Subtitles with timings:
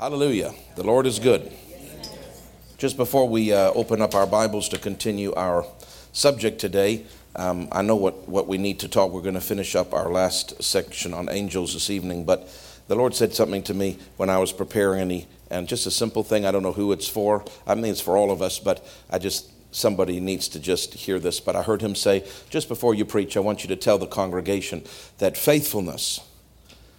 [0.00, 0.54] Hallelujah.
[0.76, 1.52] The Lord is good.
[2.78, 5.66] Just before we uh, open up our Bibles to continue our
[6.14, 7.04] subject today,
[7.36, 9.12] um, I know what, what we need to talk.
[9.12, 12.48] We're going to finish up our last section on angels this evening, but
[12.88, 15.90] the Lord said something to me when I was preparing, and, he, and just a
[15.90, 16.46] simple thing.
[16.46, 17.44] I don't know who it's for.
[17.66, 21.18] I mean, it's for all of us, but I just somebody needs to just hear
[21.18, 21.40] this.
[21.40, 24.06] But I heard him say, just before you preach, I want you to tell the
[24.06, 24.82] congregation
[25.18, 26.20] that faithfulness,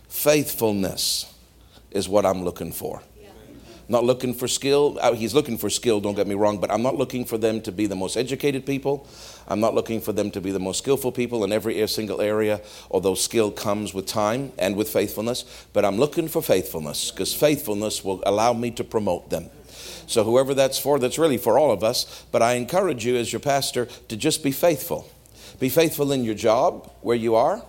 [0.07, 1.30] faithfulness
[1.91, 3.01] is what I'm looking for.
[3.91, 4.97] Not looking for skill.
[5.01, 7.59] Uh, he's looking for skill, don't get me wrong, but I'm not looking for them
[7.63, 9.05] to be the most educated people.
[9.49, 12.61] I'm not looking for them to be the most skillful people in every single area,
[12.89, 15.65] although skill comes with time and with faithfulness.
[15.73, 19.49] But I'm looking for faithfulness because faithfulness will allow me to promote them.
[20.07, 22.25] So, whoever that's for, that's really for all of us.
[22.31, 25.09] But I encourage you, as your pastor, to just be faithful.
[25.59, 27.61] Be faithful in your job where you are,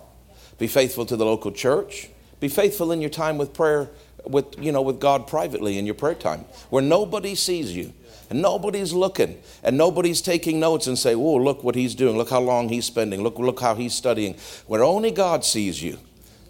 [0.57, 3.89] be faithful to the local church, be faithful in your time with prayer
[4.25, 7.93] with, you know, with God privately in your prayer time, where nobody sees you
[8.29, 12.17] and nobody's looking and nobody's taking notes and say, "Oh, look what he's doing.
[12.17, 13.21] Look how long he's spending.
[13.21, 14.35] Look, look how he's studying."
[14.67, 15.99] Where only God sees you,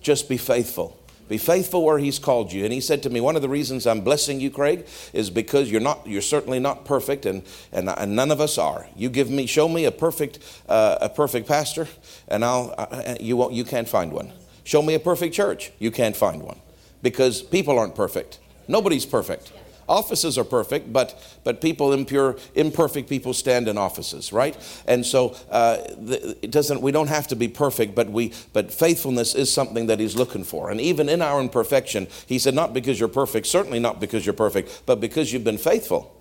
[0.02, 1.00] just be faithful.
[1.30, 2.66] Be faithful where He's called you.
[2.66, 5.72] And He said to me, one of the reasons I'm blessing you, Craig, is because
[5.72, 8.88] you're not, you're certainly not perfect, and, and, and none of us are.
[8.96, 11.88] You give me, show me a perfect, uh, a perfect pastor,
[12.28, 14.34] and I'll, uh, you won't, you can't find one.
[14.66, 16.60] Show me a perfect church, you can't find one
[17.04, 18.40] because people aren't perfect.
[18.68, 19.52] Nobody's perfect.
[19.88, 24.56] Offices are perfect, but, but people, impure, imperfect people stand in offices, right?
[24.88, 28.72] And so uh, the, it doesn't, we don't have to be perfect, but, we, but
[28.72, 30.72] faithfulness is something that he's looking for.
[30.72, 34.34] And even in our imperfection, he said, not because you're perfect, certainly not because you're
[34.34, 36.18] perfect, but because you've been faithful.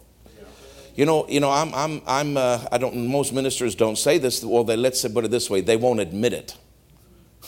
[0.97, 3.07] You know, you know, I'm, I'm, I'm, uh, I don't.
[3.07, 4.45] Most ministers don't say this.
[4.45, 6.55] Well, they let's put it this way: they won't admit it,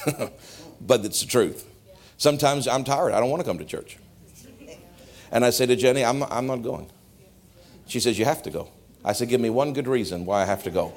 [0.80, 1.68] but it's the truth.
[2.17, 3.12] Sometimes I'm tired.
[3.12, 3.98] I don't want to come to church.
[5.31, 6.91] And I say to Jenny, I'm I'm not going.
[7.87, 8.69] She says, You have to go.
[9.05, 10.92] I said, Give me one good reason why I have to go.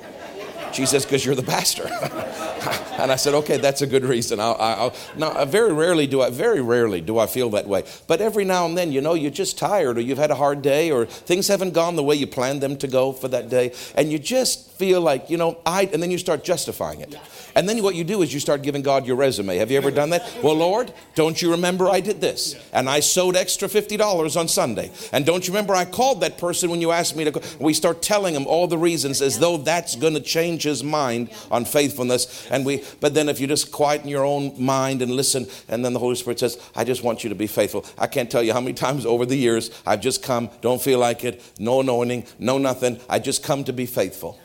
[0.74, 1.86] She says, Because you're the pastor.
[3.00, 4.40] and I said, Okay, that's a good reason.
[4.40, 7.84] I'll, I'll, now, very rarely do I, very rarely do I feel that way.
[8.08, 10.62] But every now and then, you know, you're just tired or you've had a hard
[10.62, 13.74] day or things haven't gone the way you planned them to go for that day.
[13.96, 17.16] And you just feel like, you know, I, and then you start justifying it.
[17.56, 19.58] And then what you do is you start giving God your resume.
[19.58, 20.30] Have you ever done that?
[20.44, 22.56] Well, Lord, don't you remember I did this?
[22.72, 24.92] And I sowed extra $50 on Sunday.
[25.12, 27.42] And don't you remember I called that person when you asked me to?
[27.60, 31.30] We start telling him all the reasons as though that's going to change his mind
[31.52, 32.48] on faithfulness.
[32.50, 35.94] And we, but then if you just quieten your own mind and listen, and then
[35.94, 37.86] the Holy Spirit says, I just want you to be faithful.
[37.98, 41.00] I can't tell you how many times over the years I've just come, don't feel
[41.00, 43.00] like it, no anointing, no nothing.
[43.10, 44.40] I just come to be faithful.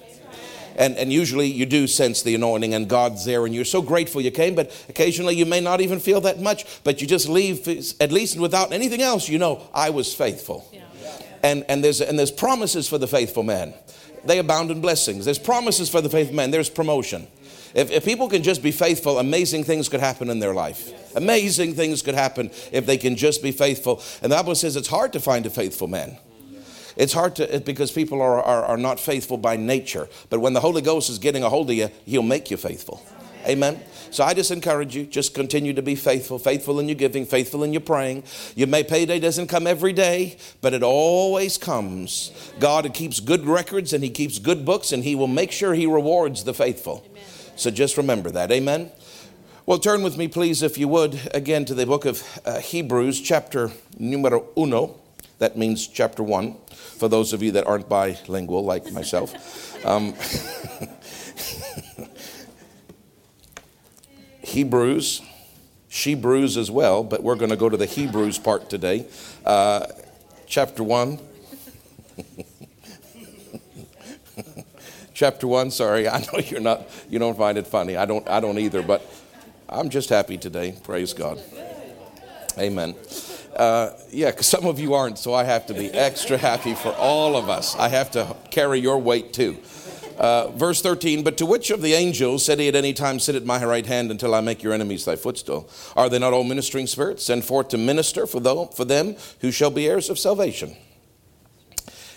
[0.76, 4.20] And, and usually you do sense the anointing and God's there and you're so grateful
[4.20, 7.66] you came, but occasionally you may not even feel that much, but you just leave,
[8.00, 10.68] at least without anything else, you know, I was faithful.
[10.72, 10.82] Yeah.
[11.42, 13.74] And, and, there's, and there's promises for the faithful man.
[14.24, 15.24] They abound in blessings.
[15.24, 16.50] There's promises for the faithful man.
[16.50, 17.26] There's promotion.
[17.74, 21.16] If, if, people can just be faithful, amazing things could happen in their life.
[21.16, 24.02] Amazing things could happen if they can just be faithful.
[24.22, 26.18] And the Bible says it's hard to find a faithful man.
[26.96, 30.08] It's hard to, because people are, are, are not faithful by nature.
[30.28, 33.02] But when the Holy Ghost is getting a hold of you, He'll make you faithful.
[33.46, 33.80] Amen.
[34.12, 37.64] So I just encourage you, just continue to be faithful, faithful in your giving, faithful
[37.64, 38.24] in your praying.
[38.54, 42.30] Your may payday doesn't come every day, but it always comes.
[42.60, 45.86] God keeps good records and He keeps good books, and He will make sure He
[45.86, 47.02] rewards the faithful.
[47.10, 47.24] Amen.
[47.56, 48.52] So just remember that.
[48.52, 48.92] Amen.
[49.64, 53.18] Well, turn with me, please, if you would, again to the book of uh, Hebrews,
[53.18, 55.00] chapter numero uno.
[55.38, 59.84] That means chapter one, for those of you that aren't bilingual like myself.
[59.86, 60.14] Um,
[64.52, 65.22] Hebrews,
[65.88, 69.06] Shebrews as well, but we're going to go to the Hebrews part today.
[69.46, 69.86] Uh,
[70.46, 71.18] chapter 1.
[75.14, 77.96] chapter 1, sorry, I know you're not, you don't find it funny.
[77.96, 79.02] I don't, I don't either, but
[79.70, 80.76] I'm just happy today.
[80.84, 81.40] Praise God.
[82.58, 82.94] Amen.
[83.56, 86.92] Uh, yeah, because some of you aren't, so I have to be extra happy for
[86.92, 87.74] all of us.
[87.76, 89.56] I have to carry your weight too.
[90.18, 93.34] Uh, verse 13, but to which of the angels said he at any time, Sit
[93.34, 95.68] at my right hand until I make your enemies thy footstool?
[95.96, 99.50] Are they not all ministering spirits sent forth to minister for, them, for them who
[99.50, 100.76] shall be heirs of salvation?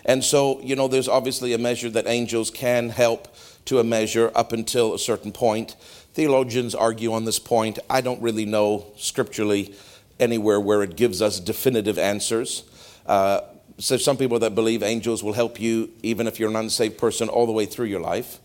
[0.06, 3.28] And so, you know, there's obviously a measure that angels can help
[3.66, 5.76] to a measure up until a certain point.
[6.14, 7.80] Theologians argue on this point.
[7.90, 9.74] I don't really know scripturally
[10.20, 12.64] anywhere where it gives us definitive answers.
[13.06, 13.42] Uh,
[13.78, 17.28] so some people that believe angels will help you even if you're an unsaved person
[17.28, 18.40] all the way through your life.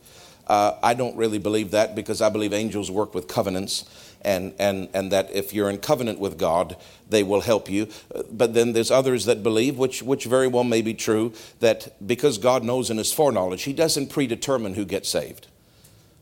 [0.46, 3.88] Uh, I don't really believe that because I believe angels work with covenants,
[4.22, 6.76] and, and, and that if you're in covenant with God,
[7.08, 7.88] they will help you.
[8.30, 12.36] But then there's others that believe, which, which very well may be true, that because
[12.38, 15.46] God knows in His foreknowledge, He doesn't predetermine who gets saved.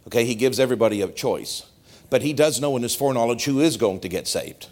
[0.07, 1.65] Okay, He gives everybody a choice.
[2.11, 4.69] But He does know in His foreknowledge who is going to get saved.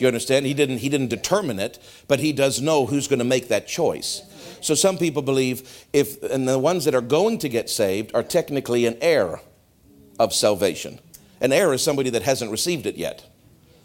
[0.00, 0.46] You understand?
[0.46, 3.66] He didn't, he didn't determine it, but He does know who's going to make that
[3.66, 4.22] choice.
[4.60, 8.22] So some people believe if, and the ones that are going to get saved are
[8.22, 9.40] technically an heir
[10.18, 11.00] of salvation.
[11.40, 13.24] An heir is somebody that hasn't received it yet,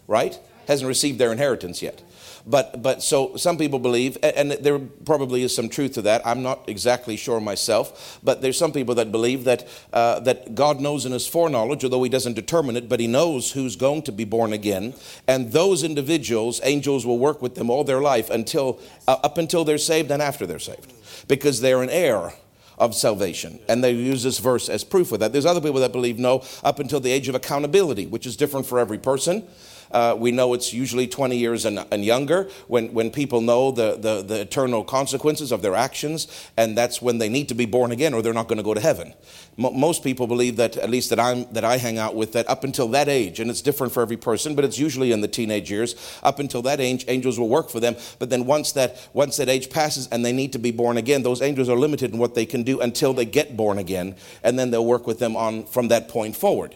[0.07, 0.39] right?
[0.67, 2.01] Hasn't received their inheritance yet.
[2.45, 6.25] But, but so some people believe, and there probably is some truth to that.
[6.27, 10.81] I'm not exactly sure myself, but there's some people that believe that, uh, that God
[10.81, 14.11] knows in His foreknowledge, although He doesn't determine it, but He knows who's going to
[14.11, 14.93] be born again.
[15.25, 19.63] And those individuals, angels will work with them all their life until, uh, up until
[19.63, 20.91] they're saved and after they're saved,
[21.29, 22.33] because they're an heir
[22.77, 23.59] of salvation.
[23.69, 25.31] And they use this verse as proof of that.
[25.31, 28.65] There's other people that believe no, up until the age of accountability, which is different
[28.65, 29.47] for every person.
[29.93, 33.95] Uh, we know it's usually 20 years and, and, younger when, when people know the,
[33.95, 37.91] the, the eternal consequences of their actions, and that's when they need to be born
[37.91, 39.13] again or they're not going to go to heaven.
[39.59, 42.49] M- most people believe that, at least that, I'm, that I hang out with, that
[42.49, 45.27] up until that age, and it's different for every person, but it's usually in the
[45.27, 47.95] teenage years, up until that age, angels will work for them.
[48.17, 51.21] But then once that, once that age passes and they need to be born again,
[51.21, 54.57] those angels are limited in what they can do until they get born again, and
[54.57, 56.75] then they'll work with them on from that point forward.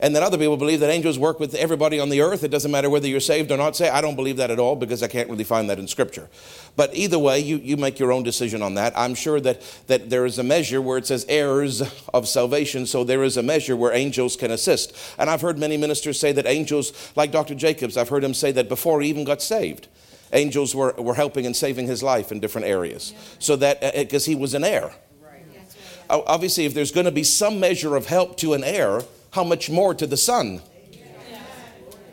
[0.00, 2.42] And then other people believe that angels work with everybody on the earth.
[2.42, 3.92] It doesn't matter whether you're saved or not saved.
[3.92, 6.28] I don't believe that at all because I can't really find that in Scripture.
[6.76, 8.92] But either way, you, you make your own decision on that.
[8.96, 11.82] I'm sure that, that there is a measure where it says heirs
[12.12, 14.96] of salvation, so there is a measure where angels can assist.
[15.18, 17.54] And I've heard many ministers say that angels, like Dr.
[17.54, 19.86] Jacobs, I've heard him say that before he even got saved,
[20.32, 23.12] angels were, were helping and saving his life in different areas.
[23.12, 23.18] Yeah.
[23.38, 24.92] So that, because uh, he was an heir.
[25.22, 25.44] Right.
[26.10, 29.02] Obviously, if there's going to be some measure of help to an heir,
[29.34, 30.62] how much more to the son?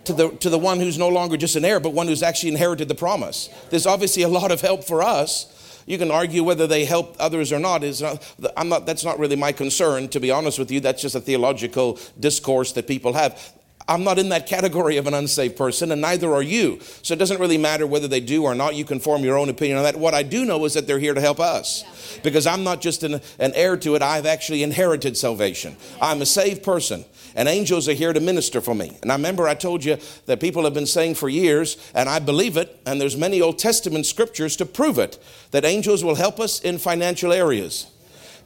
[0.06, 2.50] To the, to the one who's no longer just an heir, but one who's actually
[2.50, 3.50] inherited the promise.
[3.70, 5.84] There's obviously a lot of help for us.
[5.86, 7.84] You can argue whether they help others or not.
[7.84, 8.88] Is uh, not, I'm not.
[8.88, 10.80] That's not really my concern, to be honest with you.
[10.80, 13.54] That's just a theological discourse that people have.
[13.88, 16.80] I'm not in that category of an unsaved person, and neither are you.
[17.02, 18.76] So it doesn't really matter whether they do or not.
[18.76, 19.98] You can form your own opinion on that.
[19.98, 21.84] What I do know is that they're here to help us.
[22.24, 25.76] Because I'm not just an, an heir to it, I've actually inherited salvation.
[26.02, 27.06] I'm a saved person,
[27.36, 28.98] and angels are here to minister for me.
[29.02, 32.20] And I remember I told you that people have been saying for years, and I
[32.20, 35.18] believe it, and there's many Old Testament scriptures to prove it,
[35.52, 37.92] that angels will help us in financial areas.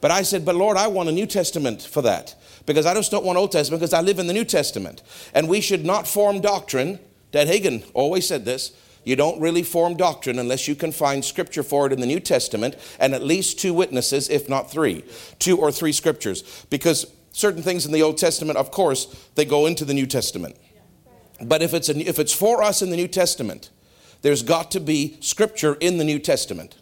[0.02, 2.36] But I said, But Lord, I want a New Testament for that
[2.66, 5.02] because I just don't want Old Testament because I live in the New Testament.
[5.34, 7.00] And we should not form doctrine.
[7.32, 8.72] Dad Hagin always said this.
[9.04, 12.20] You don't really form doctrine unless you can find scripture for it in the New
[12.20, 15.06] Testament and at least two witnesses, if not three,
[15.38, 16.66] two or three scriptures.
[16.72, 17.06] Because
[17.36, 19.06] certain things in the Old Testament, of course,
[19.36, 20.56] they go into the New Testament.
[21.42, 23.70] But if it's, if it's for us in the New Testament,
[24.22, 26.78] there's got to be scripture in the New Testament.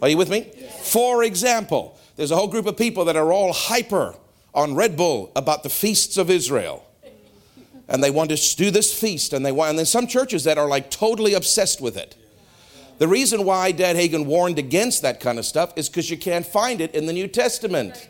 [0.00, 0.50] Are you with me?
[0.80, 4.14] For example, there's a whole group of people that are all hyper
[4.54, 6.84] on Red Bull about the feasts of Israel.
[7.86, 10.56] And they want to do this feast, and they want, and then some churches that
[10.56, 12.16] are like totally obsessed with it.
[12.98, 16.46] The reason why Dad Hagin warned against that kind of stuff is because you can't
[16.46, 18.08] find it in the New Testament.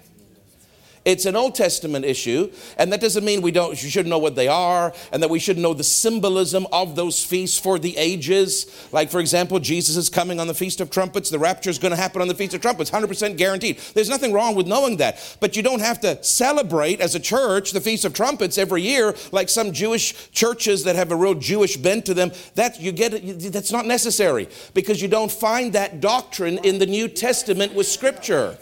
[1.04, 4.36] It's an Old Testament issue, and that doesn't mean we don't you should know what
[4.36, 8.66] they are and that we should know the symbolism of those feasts for the ages.
[8.92, 11.90] Like for example, Jesus is coming on the Feast of Trumpets, the rapture is going
[11.90, 13.78] to happen on the Feast of Trumpets, 100% guaranteed.
[13.94, 17.72] There's nothing wrong with knowing that, but you don't have to celebrate as a church
[17.72, 21.76] the Feast of Trumpets every year like some Jewish churches that have a real Jewish
[21.76, 22.30] bent to them.
[22.54, 23.10] That you get
[23.52, 28.56] that's not necessary because you don't find that doctrine in the New Testament with scripture.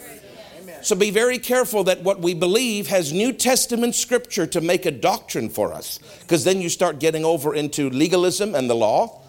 [0.83, 4.91] So be very careful that what we believe has New Testament scripture to make a
[4.91, 9.21] doctrine for us, because then you start getting over into legalism and the law.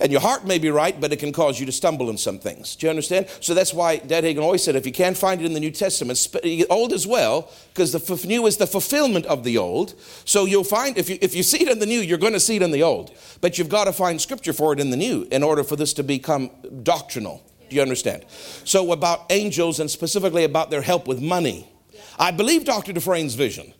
[0.00, 2.38] And your heart may be right, but it can cause you to stumble in some
[2.38, 2.76] things.
[2.76, 3.26] Do you understand?
[3.40, 5.72] So that's why Dad Hagin always said if you can't find it in the New
[5.72, 6.24] Testament,
[6.70, 9.94] old as well, because the new is the fulfillment of the old.
[10.24, 12.40] So you'll find, if you, if you see it in the new, you're going to
[12.40, 13.12] see it in the old.
[13.40, 15.92] But you've got to find scripture for it in the new in order for this
[15.94, 16.50] to become
[16.84, 17.42] doctrinal.
[17.68, 18.24] Do you understand?
[18.64, 21.68] So, about angels and specifically about their help with money.
[22.18, 22.92] I believe Dr.
[22.92, 23.72] Dufresne's vision.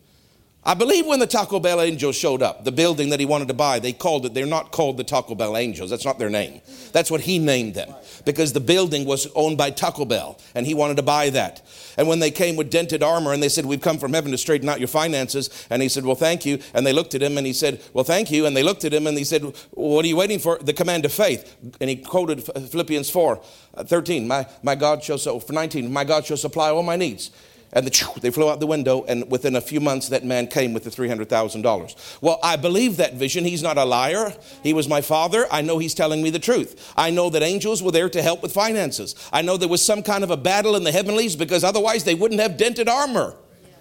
[0.68, 3.54] I believe when the Taco Bell angels showed up, the building that he wanted to
[3.54, 5.88] buy, they called it, they're not called the Taco Bell angels.
[5.88, 6.60] That's not their name.
[6.92, 7.94] That's what he named them
[8.26, 11.62] because the building was owned by Taco Bell and he wanted to buy that.
[11.96, 14.36] And when they came with dented armor and they said, We've come from heaven to
[14.36, 16.58] straighten out your finances, and he said, Well, thank you.
[16.74, 18.44] And they looked at him and he said, Well, thank you.
[18.44, 20.58] And they looked at him and he said, What are you waiting for?
[20.58, 21.56] The command of faith.
[21.80, 23.40] And he quoted Philippians 4
[23.74, 26.96] uh, 13, my, my God shall, so, for 19, my God shall supply all my
[26.96, 27.30] needs
[27.72, 30.72] And the, they flew out the window, and within a few months, that man came
[30.72, 32.18] with the $300,000.
[32.22, 33.44] Well, I believe that vision.
[33.44, 34.34] He's not a liar.
[34.62, 35.46] He was my father.
[35.50, 36.92] I know he's telling me the truth.
[36.96, 39.14] I know that angels were there to help with finances.
[39.32, 42.14] I know there was some kind of a battle in the heavenlies because otherwise they
[42.14, 43.36] wouldn't have dented armor.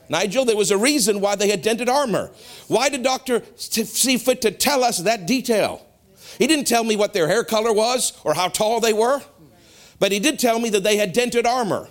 [0.09, 2.31] Nigel, there was a reason why they had dented armor.
[2.67, 3.41] Why did Dr.
[3.55, 5.85] see fit to tell us that detail?
[6.37, 9.21] He didn't tell me what their hair color was or how tall they were,
[9.99, 11.89] but he did tell me that they had dented armor.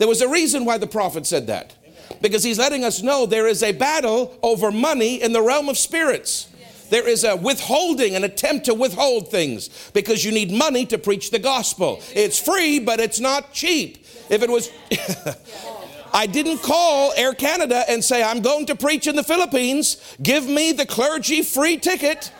[0.00, 1.74] There was a reason why the prophet said that.
[2.22, 5.76] Because he's letting us know there is a battle over money in the realm of
[5.76, 6.48] spirits.
[6.88, 11.30] There is a withholding, an attempt to withhold things because you need money to preach
[11.30, 12.00] the gospel.
[12.14, 14.06] It's free, but it's not cheap.
[14.30, 14.70] If it was.
[16.14, 20.16] I didn't call Air Canada and say, I'm going to preach in the Philippines.
[20.22, 22.32] Give me the clergy free ticket.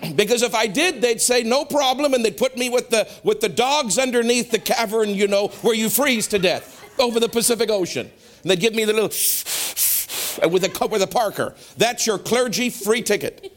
[0.16, 3.40] because if I did, they'd say no problem, and they'd put me with the with
[3.40, 7.70] the dogs underneath the cavern, you know, where you freeze to death over the Pacific
[7.70, 8.10] Ocean.
[8.42, 9.08] And they'd give me the little
[10.50, 11.54] with a with a Parker.
[11.76, 13.52] That's your clergy free ticket.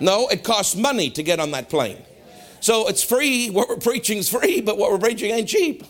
[0.00, 2.02] No, it costs money to get on that plane.
[2.60, 3.50] So it's free.
[3.50, 5.84] What we're preaching is free, but what we're preaching ain't cheap.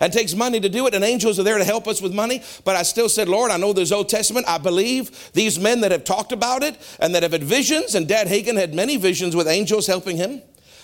[0.00, 2.42] It takes money to do it, and angels are there to help us with money.
[2.64, 4.46] But I still said, Lord, I know there's Old Testament.
[4.48, 8.06] I believe these men that have talked about it and that have had visions, and
[8.06, 10.42] Dad Hagin had many visions with angels helping him.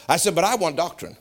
[0.09, 1.16] I said, but I want doctrine.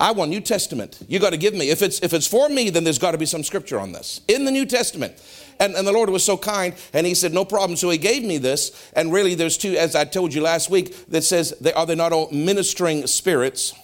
[0.00, 0.98] I want New Testament.
[1.08, 1.68] You got to give me.
[1.68, 4.22] If it's if it's for me, then there's got to be some scripture on this
[4.28, 5.14] in the New Testament.
[5.60, 7.76] And, and the Lord was so kind, and He said, No problem.
[7.76, 8.90] So He gave me this.
[8.94, 11.94] And really, there's two, as I told you last week, that says, they, Are they
[11.94, 13.74] not all ministering spirits?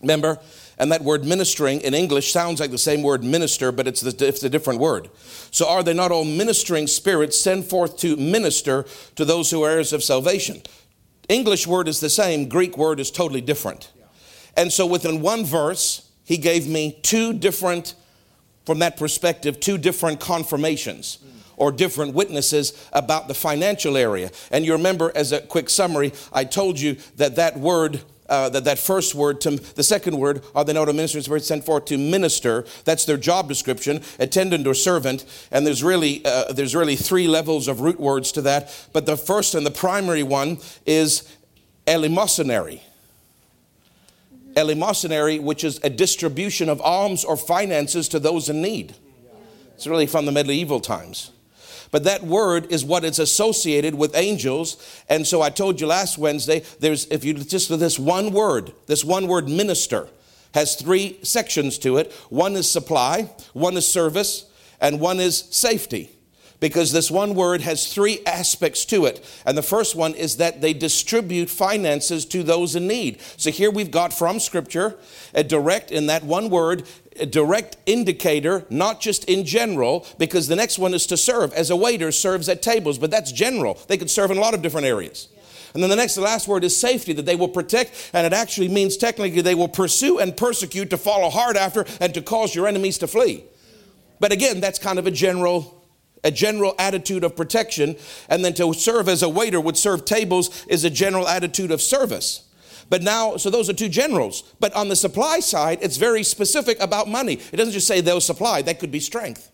[0.00, 0.38] Remember?
[0.78, 4.26] And that word ministering in English sounds like the same word minister, but it's, the,
[4.26, 5.08] it's a different word.
[5.50, 9.70] So are they not all ministering spirits sent forth to minister to those who are
[9.70, 10.62] heirs of salvation?
[11.28, 13.92] English word is the same, Greek word is totally different.
[14.56, 17.94] And so within one verse, he gave me two different,
[18.66, 21.18] from that perspective, two different confirmations
[21.56, 24.30] or different witnesses about the financial area.
[24.50, 28.64] And you remember, as a quick summary, I told you that that word uh, that,
[28.64, 31.84] that first word to the second word are the note of ministers were sent forth
[31.86, 32.64] to minister.
[32.84, 35.24] That's their job description attendant or servant.
[35.50, 38.88] And there's really uh, there's really three levels of root words to that.
[38.92, 41.28] But the first and the primary one is
[41.86, 42.80] eleemosynary.
[44.54, 48.94] Eleemosynary which is a distribution of alms or finances to those in need.
[49.74, 51.30] It's really from the medieval times
[51.94, 54.84] but that word is what is associated with angels.
[55.08, 59.04] And so I told you last Wednesday, there's, if you just this one word, this
[59.04, 60.08] one word minister
[60.54, 62.12] has three sections to it.
[62.30, 64.46] One is supply, one is service,
[64.80, 66.10] and one is safety
[66.58, 69.24] because this one word has three aspects to it.
[69.44, 73.20] And the first one is that they distribute finances to those in need.
[73.36, 74.96] So here we've got from Scripture
[75.34, 80.56] a direct, in that one word, a direct indicator, not just in general, because the
[80.56, 81.52] next one is to serve.
[81.52, 83.78] As a waiter serves at tables, but that's general.
[83.88, 85.28] They could serve in a lot of different areas.
[85.74, 88.32] And then the next, the last word is safety, that they will protect, and it
[88.32, 92.54] actually means technically they will pursue and persecute to follow hard after and to cause
[92.54, 93.44] your enemies to flee.
[94.20, 95.80] But again, that's kind of a general
[96.24, 97.96] a general attitude of protection,
[98.30, 101.82] and then to serve as a waiter would serve tables is a general attitude of
[101.82, 102.48] service.
[102.90, 104.42] But now, so those are two generals.
[104.60, 107.34] But on the supply side, it's very specific about money.
[107.52, 109.50] It doesn't just say they'll supply, that could be strength.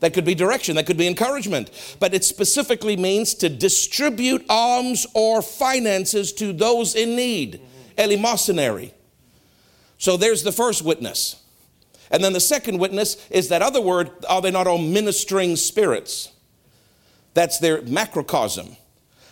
[0.00, 1.70] That could be direction, that could be encouragement.
[1.98, 7.60] But it specifically means to distribute alms or finances to those in need.
[7.98, 8.24] Mm-hmm.
[8.24, 8.92] Eleemosynary.
[9.98, 11.42] So there's the first witness.
[12.10, 16.32] And then the second witness is that other word, are they not all ministering spirits?
[17.34, 18.76] That's their macrocosm.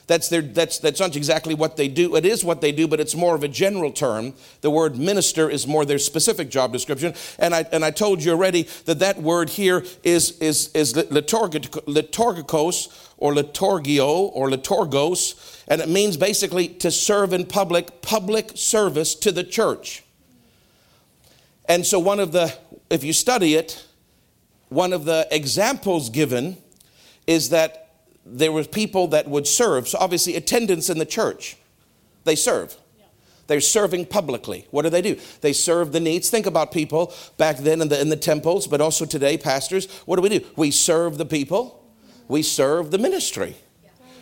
[0.06, 2.14] That's, their, that's, that's not exactly what they do.
[2.14, 4.34] It is what they do, but it's more of a general term.
[4.60, 7.14] The word minister is more their specific job description.
[7.40, 12.88] And I, and I told you already that that word here is, is, is liturgikos
[13.16, 19.32] or liturgio or liturgos, and it means basically to serve in public, public service to
[19.32, 20.04] the church.
[21.68, 22.56] And so, one of the,
[22.90, 23.84] if you study it,
[24.68, 26.58] one of the examples given
[27.26, 27.85] is that
[28.26, 29.88] there were people that would serve.
[29.88, 31.56] So, obviously, attendance in the church,
[32.24, 32.76] they serve.
[33.46, 34.66] They're serving publicly.
[34.72, 35.18] What do they do?
[35.40, 36.30] They serve the needs.
[36.30, 39.86] Think about people back then in the, in the temples, but also today, pastors.
[40.00, 40.44] What do we do?
[40.56, 41.84] We serve the people,
[42.28, 43.56] we serve the ministry.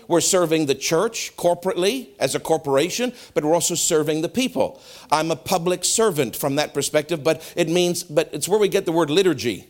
[0.07, 4.83] We're serving the church corporately as a corporation, but we're also serving the people.
[5.11, 8.85] I'm a public servant from that perspective, but it means, but it's where we get
[8.85, 9.67] the word liturgy.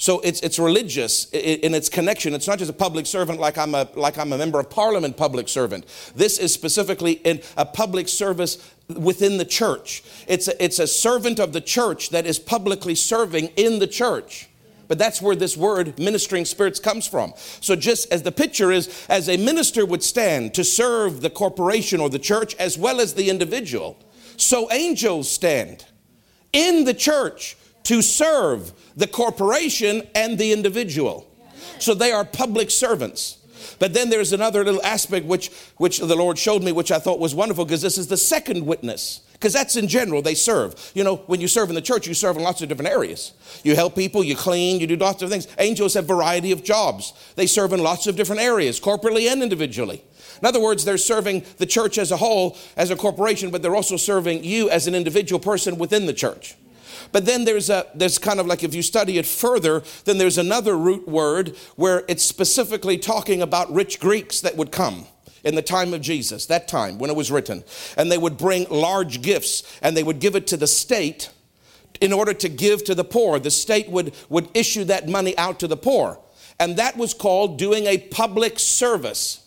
[0.00, 2.32] So it's, it's religious in its connection.
[2.32, 5.16] It's not just a public servant like I'm a, like I'm a member of parliament
[5.16, 5.86] public servant.
[6.14, 10.04] This is specifically in a public service within the church.
[10.28, 14.48] It's a, it's a servant of the church that is publicly serving in the church.
[14.86, 17.34] but that's where this word ministering spirits comes from.
[17.60, 22.00] So, just as the picture is, as a minister would stand to serve the corporation
[22.00, 23.98] or the church as well as the individual,
[24.36, 25.84] so angels stand
[26.52, 27.57] in the church
[27.88, 31.26] to serve the corporation and the individual.
[31.78, 33.38] So, they are public servants.
[33.78, 37.18] But then there's another little aspect which, which the Lord showed me, which I thought
[37.18, 39.22] was wonderful, because this is the second witness.
[39.32, 40.92] Because that's in general, they serve.
[40.94, 43.32] You know, when you serve in the church, you serve in lots of different areas.
[43.64, 45.48] You help people, you clean, you do lots of things.
[45.58, 47.14] Angels have variety of jobs.
[47.36, 50.04] They serve in lots of different areas, corporately and individually.
[50.42, 53.76] In other words, they're serving the church as a whole, as a corporation, but they're
[53.76, 56.54] also serving you as an individual person within the church.
[57.12, 60.38] But then there's a there's kind of like if you study it further, then there's
[60.38, 65.06] another root word where it's specifically talking about rich Greeks that would come
[65.44, 67.64] in the time of Jesus, that time when it was written.
[67.96, 71.30] And they would bring large gifts and they would give it to the state
[72.00, 73.38] in order to give to the poor.
[73.38, 76.20] The state would, would issue that money out to the poor.
[76.60, 79.44] And that was called doing a public service.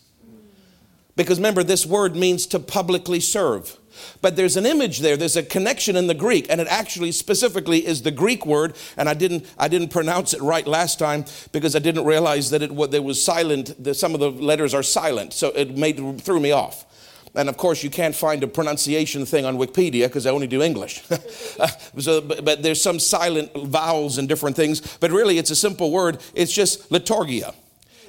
[1.14, 3.76] Because remember, this word means to publicly serve.
[4.20, 7.86] But there's an image there, there's a connection in the Greek, and it actually specifically
[7.86, 11.76] is the Greek word, and I didn't, I didn't pronounce it right last time because
[11.76, 15.32] I didn't realize that it, there was silent, that some of the letters are silent,
[15.32, 16.86] so it made, threw me off.
[17.34, 20.62] And of course, you can't find a pronunciation thing on Wikipedia because I only do
[20.62, 21.02] English.
[21.98, 24.98] so, but, but, there's some silent vowels and different things.
[24.98, 26.18] But really, it's a simple word.
[26.34, 27.54] It's just liturgia.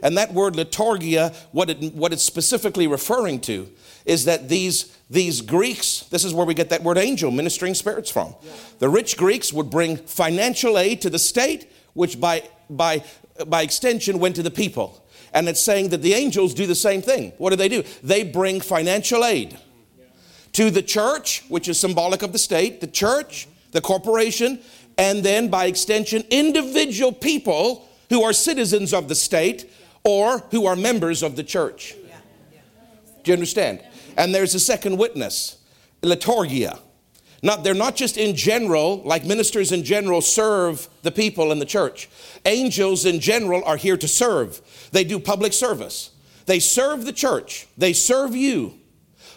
[0.02, 3.70] And that word liturgia, what, it, what it's specifically referring to
[4.06, 8.10] is that these, these Greeks, this is where we get that word angel, ministering spirits
[8.10, 8.36] from.
[8.42, 8.52] Yeah.
[8.80, 13.04] The rich Greeks would bring financial aid to the state, which by, by,
[13.46, 15.06] by extension went to the people.
[15.32, 17.32] And it's saying that the angels do the same thing.
[17.38, 17.84] What do they do?
[18.02, 19.58] They bring financial aid
[20.54, 24.60] to the church, which is symbolic of the state, the church, the corporation,
[24.98, 29.72] and then by extension, individual people who are citizens of the state
[30.04, 31.96] or who are members of the church.
[33.24, 33.82] Do you understand?
[34.18, 35.58] And there's a second witness,
[36.02, 36.80] liturgia.
[37.42, 41.66] Not, they're not just in general, like ministers in general serve the people in the
[41.66, 42.10] church.
[42.46, 44.62] Angels in general are here to serve.
[44.94, 46.12] They do public service.
[46.46, 47.68] They serve the church.
[47.78, 48.76] They serve you.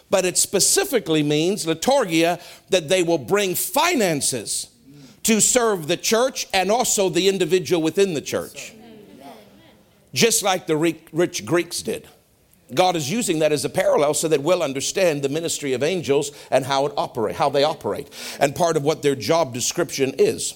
[0.09, 4.69] But it specifically means, liturgia, that they will bring finances
[5.23, 8.73] to serve the church and also the individual within the church.
[10.13, 12.07] Just like the rich Greeks did.
[12.73, 16.31] God is using that as a parallel so that we'll understand the ministry of angels
[16.51, 20.53] and how it operate, how they operate, and part of what their job description is.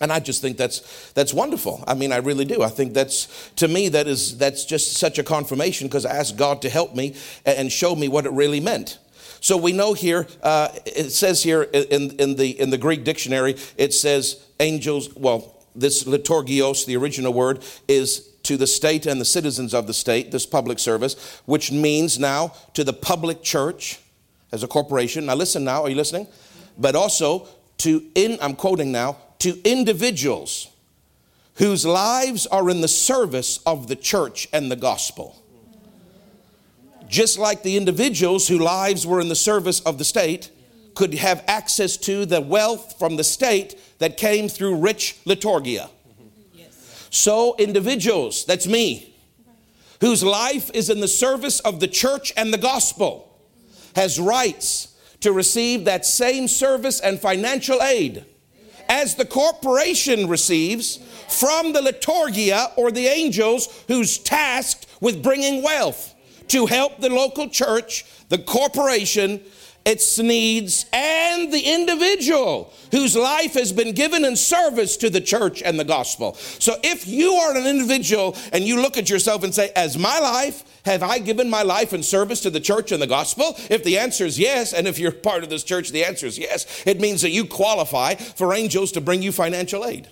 [0.00, 1.82] And I just think that's that's wonderful.
[1.86, 2.62] I mean, I really do.
[2.62, 6.36] I think that's to me that is that's just such a confirmation because I asked
[6.36, 7.14] God to help me
[7.46, 8.98] and show me what it really meant.
[9.40, 13.56] So we know here uh, it says here in in the in the Greek dictionary
[13.76, 15.14] it says angels.
[15.14, 19.94] Well, this liturgios, the original word, is to the state and the citizens of the
[19.94, 23.98] state, this public service, which means now to the public church
[24.52, 25.26] as a corporation.
[25.26, 26.28] Now, listen now, are you listening?
[26.78, 30.68] But also to, in, I'm quoting now, to individuals
[31.56, 35.40] whose lives are in the service of the church and the gospel.
[37.08, 40.50] Just like the individuals whose lives were in the service of the state
[40.94, 45.90] could have access to the wealth from the state that came through rich liturgia.
[47.14, 49.14] So, individuals, that's me,
[50.00, 53.38] whose life is in the service of the church and the gospel,
[53.94, 58.24] has rights to receive that same service and financial aid
[58.88, 60.96] as the corporation receives
[61.28, 66.16] from the liturgia or the angels who's tasked with bringing wealth
[66.48, 69.40] to help the local church, the corporation,
[69.84, 75.62] its needs, and the individual whose life has been given in service to the church
[75.62, 76.34] and the gospel.
[76.34, 80.18] So if you are an individual and you look at yourself and say, As my
[80.18, 83.56] life, have I given my life in service to the church and the gospel?
[83.70, 86.38] If the answer is yes, and if you're part of this church, the answer is
[86.38, 90.08] yes, it means that you qualify for angels to bring you financial aid.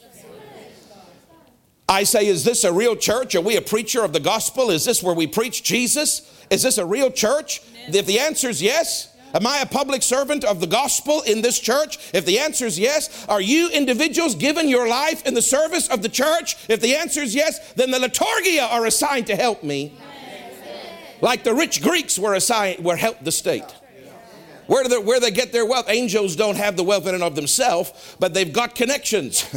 [1.89, 3.35] I say, is this a real church?
[3.35, 4.71] Are we a preacher of the gospel?
[4.71, 6.23] Is this where we preach Jesus?
[6.49, 7.61] Is this a real church?
[7.89, 11.59] If the answer is yes, Am I a public servant of the gospel in this
[11.59, 11.99] church?
[12.13, 16.03] If the answer is yes, are you individuals given your life in the service of
[16.03, 16.57] the church?
[16.69, 19.97] If the answer is yes, then the liturgia are assigned to help me.
[21.21, 23.65] Like the rich Greeks were assigned, were helped the state.
[24.67, 25.87] Where, do they, where they get their wealth?
[25.89, 29.49] Angels don't have the wealth in and of themselves, but they've got connections.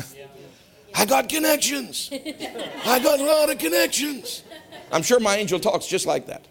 [0.96, 2.10] I got connections.
[2.86, 4.44] I got a lot of connections.
[4.92, 6.46] I'm sure my angel talks just like that.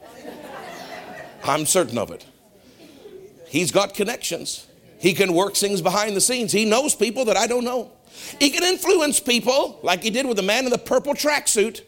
[1.43, 2.25] I'm certain of it.
[3.55, 4.67] He's got connections.
[4.99, 6.51] He can work things behind the scenes.
[6.51, 7.93] He knows people that I don't know.
[8.41, 11.83] He can influence people like he did with the man in the purple tracksuit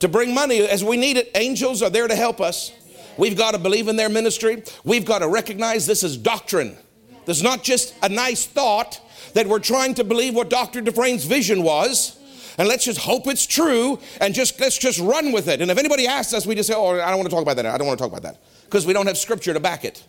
[0.00, 1.30] to bring money as we need it.
[1.34, 2.70] Angels are there to help us.
[3.16, 4.62] We've got to believe in their ministry.
[4.84, 6.76] We've got to recognize this is doctrine.
[7.24, 9.00] This is not just a nice thought
[9.32, 10.82] that we're trying to believe what Dr.
[10.82, 12.18] Dufresne's vision was.
[12.58, 15.62] And let's just hope it's true and just let's just run with it.
[15.62, 17.56] And if anybody asks us, we just say, Oh, I don't want to talk about
[17.56, 17.64] that.
[17.64, 18.38] I don't want to talk about that.
[18.68, 20.04] Because we don't have scripture to back it.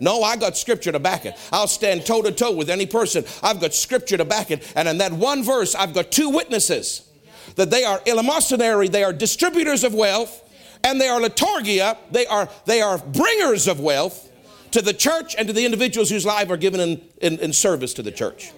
[0.00, 1.36] No, I got scripture to back it.
[1.52, 3.24] I'll stand toe to toe with any person.
[3.42, 4.72] I've got scripture to back it.
[4.76, 7.08] And in that one verse, I've got two witnesses
[7.56, 10.40] that they are eleemosynary, they are distributors of wealth,
[10.82, 14.30] and they are liturgia, they are, they are bringers of wealth
[14.72, 17.94] to the church and to the individuals whose lives are given in, in, in service
[17.94, 18.52] to the church.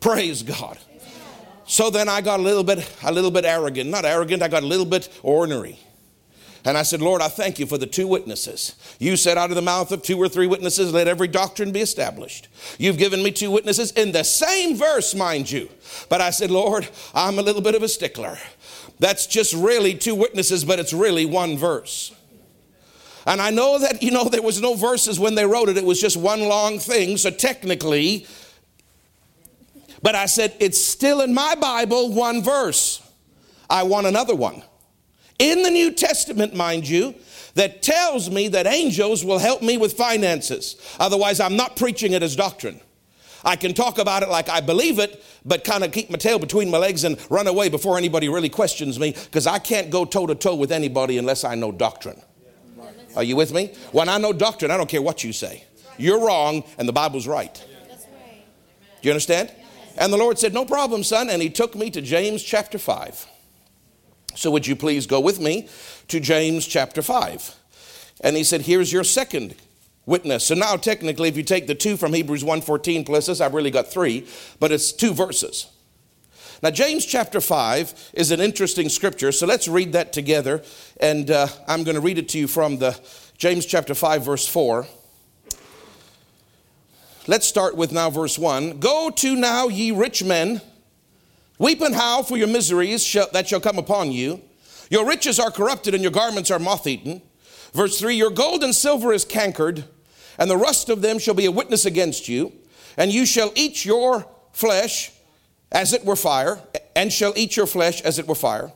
[0.00, 0.78] Praise God.
[1.66, 3.90] So then I got a little bit, a little bit arrogant.
[3.90, 5.78] Not arrogant, I got a little bit ornery.
[6.64, 8.74] And I said, Lord, I thank you for the two witnesses.
[8.98, 11.80] You said, out of the mouth of two or three witnesses, let every doctrine be
[11.80, 12.48] established.
[12.78, 15.70] You've given me two witnesses in the same verse, mind you.
[16.10, 18.36] But I said, Lord, I'm a little bit of a stickler.
[18.98, 22.14] That's just really two witnesses, but it's really one verse.
[23.26, 25.84] And I know that, you know, there was no verses when they wrote it, it
[25.84, 27.16] was just one long thing.
[27.16, 28.26] So technically,
[30.02, 33.02] but I said, it's still in my Bible, one verse.
[33.68, 34.62] I want another one
[35.40, 37.14] in the New Testament, mind you,
[37.54, 40.76] that tells me that angels will help me with finances.
[41.00, 42.80] Otherwise, I'm not preaching it as doctrine.
[43.42, 46.38] I can talk about it like I believe it, but kind of keep my tail
[46.38, 50.04] between my legs and run away before anybody really questions me because I can't go
[50.04, 52.20] toe to toe with anybody unless I know doctrine.
[53.16, 53.74] Are you with me?
[53.92, 55.64] When I know doctrine, I don't care what you say.
[55.96, 57.54] You're wrong and the Bible's right.
[57.54, 59.50] Do you understand?
[59.96, 61.30] And the Lord said, No problem, son.
[61.30, 63.26] And he took me to James chapter 5.
[64.34, 65.68] So, would you please go with me
[66.08, 67.56] to James chapter 5?
[68.22, 69.54] And he said, Here's your second
[70.10, 70.44] witness.
[70.46, 73.70] So now technically if you take the two from Hebrews 1:14 plus this, I've really
[73.70, 74.26] got three,
[74.58, 75.68] but it's two verses.
[76.62, 80.62] Now James chapter 5 is an interesting scripture, so let's read that together
[81.00, 82.98] and uh, I'm going to read it to you from the
[83.38, 84.86] James chapter 5 verse 4.
[87.26, 88.80] Let's start with now verse 1.
[88.80, 90.60] Go to now ye rich men
[91.60, 94.40] Weep and howl for your miseries that shall come upon you.
[94.88, 97.20] Your riches are corrupted and your garments are moth eaten.
[97.74, 99.84] Verse 3 Your gold and silver is cankered,
[100.38, 102.50] and the rust of them shall be a witness against you.
[102.96, 105.12] And you shall eat your flesh
[105.70, 106.60] as it were fire,
[106.96, 108.72] and shall eat your flesh as it were fire.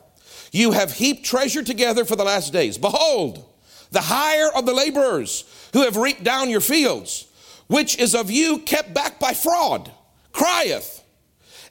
[0.51, 2.77] You have heaped treasure together for the last days.
[2.77, 3.51] Behold,
[3.89, 5.43] the hire of the laborers
[5.73, 7.25] who have reaped down your fields,
[7.65, 9.91] which is of you kept back by fraud,
[10.31, 11.01] crieth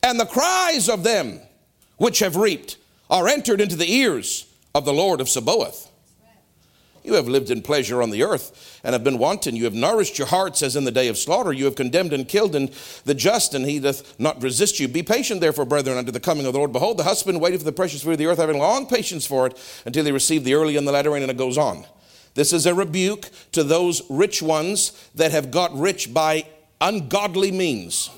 [0.04, 1.40] and the cries of them
[1.96, 2.76] which have reaped
[3.08, 5.90] are entered into the ears of the Lord of Sabaoth.
[7.02, 9.56] You have lived in pleasure on the earth and have been wanton.
[9.56, 11.52] You have nourished your hearts as in the day of slaughter.
[11.52, 12.70] You have condemned and killed and
[13.04, 14.88] the just, and he doth not resist you.
[14.88, 16.72] Be patient, therefore, brethren, unto the coming of the Lord.
[16.72, 19.46] Behold, the husband waited for the precious fruit of the earth, having long patience for
[19.46, 21.84] it, until he received the early and the latter rain, and it goes on.
[22.34, 26.46] This is a rebuke to those rich ones that have got rich by
[26.80, 28.10] ungodly means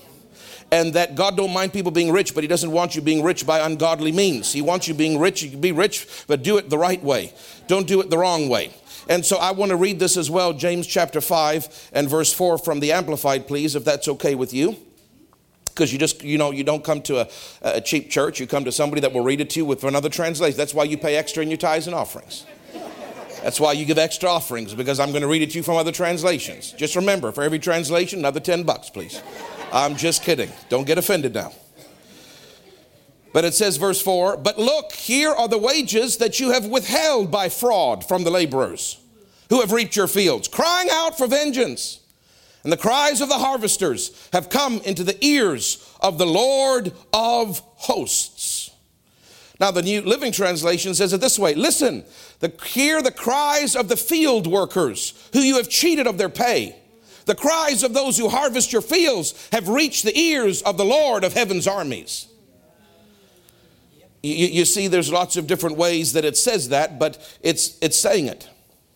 [0.70, 3.46] and that God don't mind people being rich, but He doesn't want you being rich
[3.46, 4.52] by ungodly means.
[4.52, 5.42] He wants you being rich.
[5.42, 7.32] You can be rich, but do it the right way.
[7.66, 8.72] Don't do it the wrong way.
[9.08, 12.58] And so I want to read this as well, James chapter 5 and verse 4
[12.58, 14.76] from the Amplified, please, if that's okay with you.
[15.66, 17.28] Because you just, you know, you don't come to a,
[17.62, 20.08] a cheap church, you come to somebody that will read it to you with another
[20.08, 20.56] translation.
[20.56, 22.46] That's why you pay extra in your tithes and offerings.
[23.42, 25.76] That's why you give extra offerings, because I'm going to read it to you from
[25.76, 26.72] other translations.
[26.72, 29.22] Just remember, for every translation, another 10 bucks, please.
[29.72, 30.50] I'm just kidding.
[30.68, 31.52] Don't get offended now.
[33.32, 37.30] But it says, verse 4 But look, here are the wages that you have withheld
[37.30, 38.98] by fraud from the laborers
[39.50, 42.00] who have reaped your fields, crying out for vengeance.
[42.64, 47.60] And the cries of the harvesters have come into the ears of the Lord of
[47.76, 48.70] hosts.
[49.60, 52.04] Now, the New Living Translation says it this way Listen,
[52.40, 56.76] the, hear the cries of the field workers who you have cheated of their pay.
[57.26, 61.24] The cries of those who harvest your fields have reached the ears of the Lord
[61.24, 62.28] of heaven's armies.
[64.22, 67.98] You, you, see, there's lots of different ways that it says that, but it's, it's
[67.98, 68.48] saying it.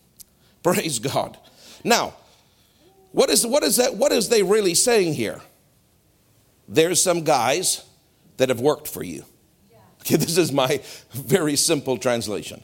[0.63, 1.37] Praise God.
[1.83, 2.13] Now,
[3.11, 3.95] what is, what is that?
[3.95, 5.41] What is they really saying here?
[6.67, 7.83] There's some guys
[8.37, 9.25] that have worked for you.
[10.01, 12.63] Okay, this is my very simple translation.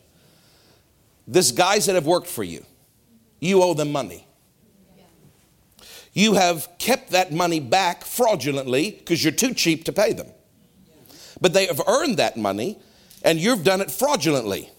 [1.28, 2.66] This guys that have worked for you,
[3.40, 4.27] you owe them money
[6.18, 10.26] you have kept that money back fraudulently because you're too cheap to pay them.
[11.40, 12.80] But they have earned that money
[13.22, 14.72] and you've done it fraudulently.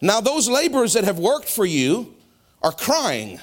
[0.00, 2.14] Now, those laborers that have worked for you
[2.62, 3.38] are crying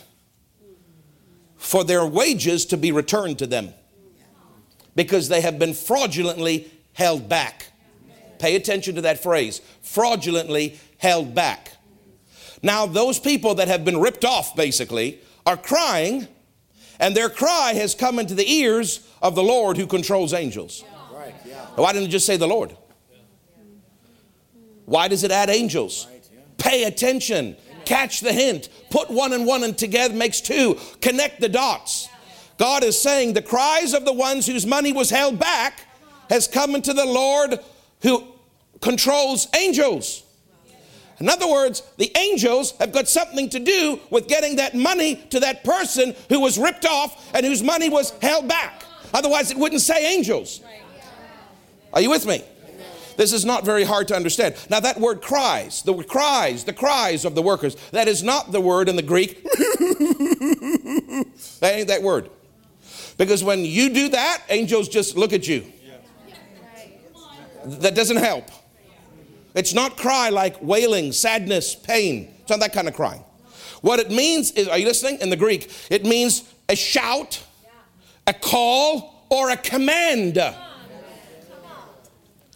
[1.55, 3.75] for their wages to be returned to them
[4.95, 7.67] because they have been fraudulently held back.
[8.39, 11.73] Pay attention to that phrase fraudulently held back.
[12.63, 16.27] Now, those people that have been ripped off basically are crying,
[16.99, 20.83] and their cry has come into the ears of the Lord who controls angels.
[21.75, 22.75] Why didn't it just say the Lord?
[24.85, 26.07] Why does it add angels?
[26.57, 27.55] Pay attention.
[27.85, 28.69] Catch the hint.
[28.89, 30.79] Put one and one and together makes two.
[31.01, 32.09] Connect the dots.
[32.57, 35.85] God is saying the cries of the ones whose money was held back
[36.29, 37.59] has come into the Lord
[38.01, 38.27] who
[38.81, 40.22] controls angels.
[41.19, 45.39] In other words, the angels have got something to do with getting that money to
[45.41, 48.83] that person who was ripped off and whose money was held back.
[49.13, 50.61] Otherwise, it wouldn't say angels.
[51.93, 52.43] Are you with me?
[53.15, 54.55] This is not very hard to understand.
[54.71, 58.59] Now, that word cries, the cries, the cries of the workers, that is not the
[58.59, 59.43] word in the Greek.
[61.59, 62.31] that ain't that word.
[63.17, 65.71] Because when you do that, angels just look at you.
[67.65, 68.45] That doesn't help.
[69.55, 72.33] It's not cry like wailing, sadness, pain.
[72.41, 73.23] It's not that kind of crying.
[73.81, 75.19] What it means is, are you listening?
[75.19, 77.43] In the Greek, it means a shout,
[78.25, 80.39] a call, or a command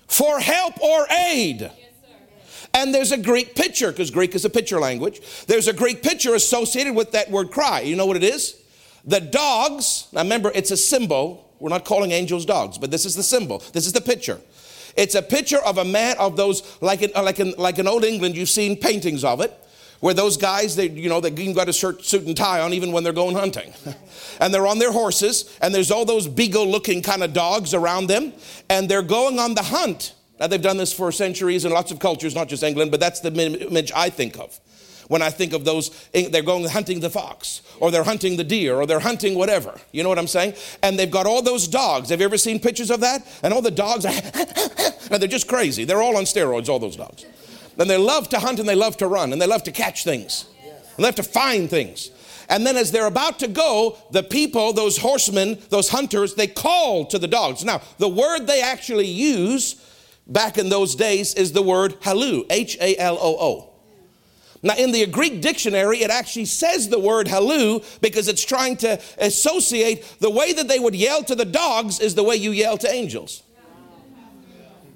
[0.08, 1.70] for help or aid.
[2.74, 5.22] And there's a Greek picture, because Greek is a picture language.
[5.48, 7.82] There's a Greek picture associated with that word cry.
[7.82, 8.62] You know what it is?
[9.04, 11.54] The dogs, now remember, it's a symbol.
[11.60, 13.64] We're not calling angels dogs, but this is the symbol.
[13.74, 14.40] This is the picture.
[14.98, 18.04] It's a picture of a man of those, like in, like in, like in Old
[18.04, 19.54] England, you've seen paintings of it,
[20.00, 22.74] where those guys, they, you know, they even got a shirt, suit and tie on
[22.74, 23.74] even when they're going hunting.
[24.42, 28.08] and they're on their horses, and there's all those beagle looking kind of dogs around
[28.08, 28.34] them,
[28.70, 30.16] and they're going on the hunt.
[30.40, 33.22] Now, they've done this for centuries in lots of cultures, not just England, but that's
[33.22, 34.60] the image I think of
[35.08, 38.43] when I think of those, eh, they're going hunting the fox, or they're hunting the
[38.43, 39.80] deer, or they're hunting whatever.
[39.91, 40.56] You know what I'm saying?
[40.84, 42.10] And they've got all those dogs.
[42.10, 43.26] Have you ever seen pictures of that?
[43.43, 44.06] And all the dogs,
[45.12, 45.86] and they're just crazy.
[45.86, 47.26] They're all on steroids, all those dogs.
[47.78, 50.04] And they love to hunt and they love to run and they love to catch
[50.04, 50.46] things.
[50.63, 52.10] And they love to find things.
[52.50, 57.06] And then as they're about to go, the people, those horsemen, those hunters, they call
[57.06, 57.63] to the dogs.
[57.63, 59.76] Now, the word they actually use
[60.26, 63.70] back in those days is the word halloo, H A L O O.
[64.63, 69.00] Now, in the Greek dictionary, it actually says the word halloo because it's trying to
[69.20, 72.78] associate the way that they would yell to the dogs is the way you yell
[72.80, 73.43] to angels.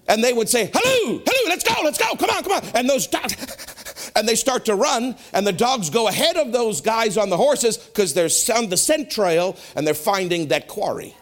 [0.07, 2.63] And they would say, halloo, halloo, let's go, let's go, come on, come on.
[2.75, 6.81] And those dogs, and they start to run, and the dogs go ahead of those
[6.81, 11.15] guys on the horses because they're on the scent trail and they're finding that quarry.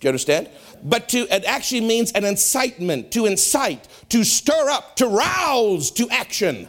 [0.00, 0.48] Do you understand?
[0.82, 6.08] But to, it actually means an incitement, to incite, to stir up, to rouse to
[6.08, 6.68] action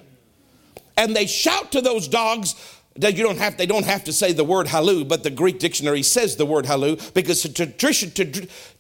[1.02, 2.54] and they shout to those dogs
[2.98, 5.60] that you don't have they don't have to say the word halloo but the greek
[5.60, 7.42] dictionary says the word halloo because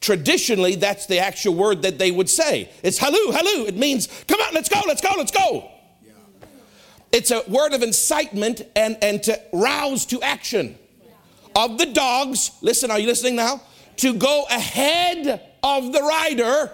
[0.01, 4.39] traditionally that's the actual word that they would say it's halloo halloo it means come
[4.41, 5.71] on let's go let's go let's go
[6.05, 6.11] yeah.
[7.11, 11.63] it's a word of incitement and and to rouse to action yeah.
[11.63, 13.61] of the dogs listen are you listening now
[13.95, 16.69] to go ahead of the rider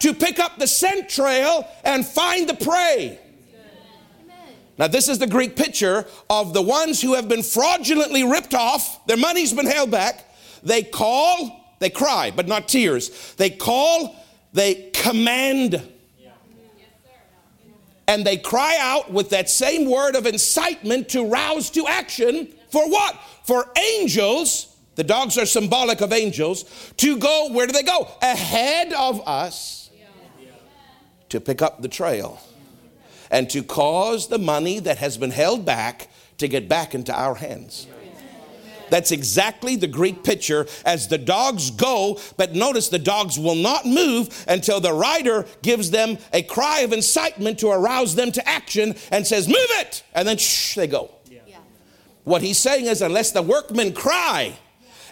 [0.00, 3.18] to pick up the scent trail and find the prey
[4.78, 9.04] now, this is the Greek picture of the ones who have been fraudulently ripped off,
[9.06, 10.24] their money's been held back.
[10.62, 13.34] They call, they cry, but not tears.
[13.34, 14.14] They call,
[14.52, 15.82] they command.
[18.06, 22.88] And they cry out with that same word of incitement to rouse to action for
[22.88, 23.18] what?
[23.44, 23.66] For
[23.98, 26.64] angels, the dogs are symbolic of angels,
[26.98, 28.08] to go, where do they go?
[28.22, 29.90] Ahead of us
[31.30, 32.40] to pick up the trail
[33.30, 37.34] and to cause the money that has been held back to get back into our
[37.34, 37.86] hands.
[38.90, 43.86] That's exactly the Greek picture as the dogs go, but notice the dogs will not
[43.86, 48.94] move until the rider gives them a cry of incitement to arouse them to action
[49.10, 50.02] and says, Move it!
[50.14, 51.10] And then shh, they go.
[51.30, 51.58] Yeah.
[52.24, 54.56] What he's saying is, unless the workmen cry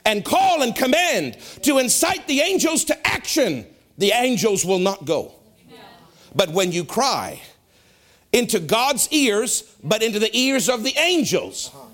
[0.05, 3.67] and call and command to incite the angels to action,
[3.99, 5.33] the angels will not go.
[6.35, 7.41] But when you cry,
[8.37, 11.71] into God's ears, but into the ears of the angels.
[11.75, 11.85] Uh-huh.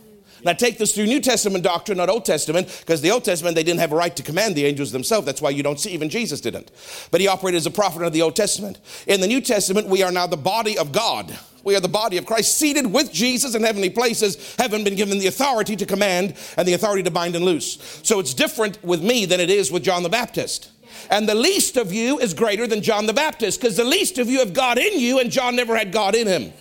[0.45, 3.63] Now, take this through New Testament doctrine, not Old Testament, because the Old Testament, they
[3.63, 5.25] didn't have a right to command the angels themselves.
[5.25, 6.73] That's why you don't see, even Jesus didn't.
[7.13, 8.81] But he operated as a prophet under the Old Testament.
[9.07, 11.39] In the New Testament, we are now the body of God.
[11.63, 15.21] We are the body of Christ, seated with Jesus in heavenly places, having been given
[15.21, 18.01] the authority to command and the authority to bind and loose.
[18.03, 20.71] So it's different with me than it is with John the Baptist.
[21.11, 24.29] And the least of you is greater than John the Baptist because the least of
[24.29, 26.53] you have God in you, and John never had God in him.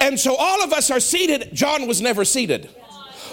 [0.00, 1.50] And so all of us are seated.
[1.52, 2.68] John was never seated.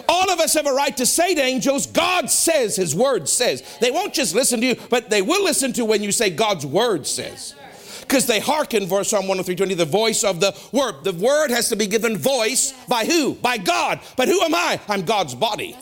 [0.08, 3.63] All of us have a right to say to angels, God says, His word says.
[3.80, 6.66] They won't just listen to you, but they will listen to when you say God's
[6.66, 7.56] word says.
[8.02, 11.04] Because they hearken, verse Psalm 103 the voice of the word.
[11.04, 13.36] The word has to be given voice by who?
[13.36, 14.02] By God.
[14.18, 14.80] But who am I?
[14.89, 15.78] I'm God's body.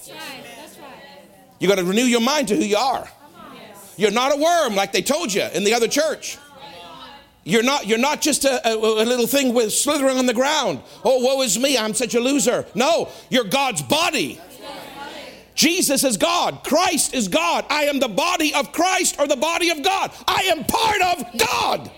[1.59, 3.07] You got to renew your mind to who you are.
[4.01, 6.39] You're not a worm like they told you in the other church.
[7.43, 10.81] You're not, you're not just a, a, a, little thing with slithering on the ground.
[11.05, 12.65] Oh, woe is me, I'm such a loser.
[12.73, 14.41] No, you're God's body.
[15.53, 16.63] Jesus is God.
[16.63, 17.63] Christ is God.
[17.69, 20.11] I am the body of Christ or the body of God.
[20.27, 21.91] I am part of God.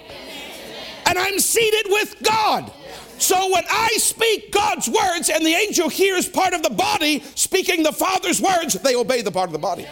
[1.05, 2.69] And I'm seated with God.
[3.17, 7.81] So when I speak God's words and the angel hears part of the body speaking
[7.83, 9.87] the Father's words, they obey the part of the body.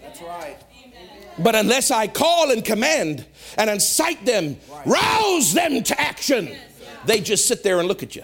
[0.00, 0.56] That's right.
[1.38, 3.26] But unless I call and command
[3.58, 6.56] and incite them, rouse them to action,
[7.04, 8.22] they just sit there and look at you.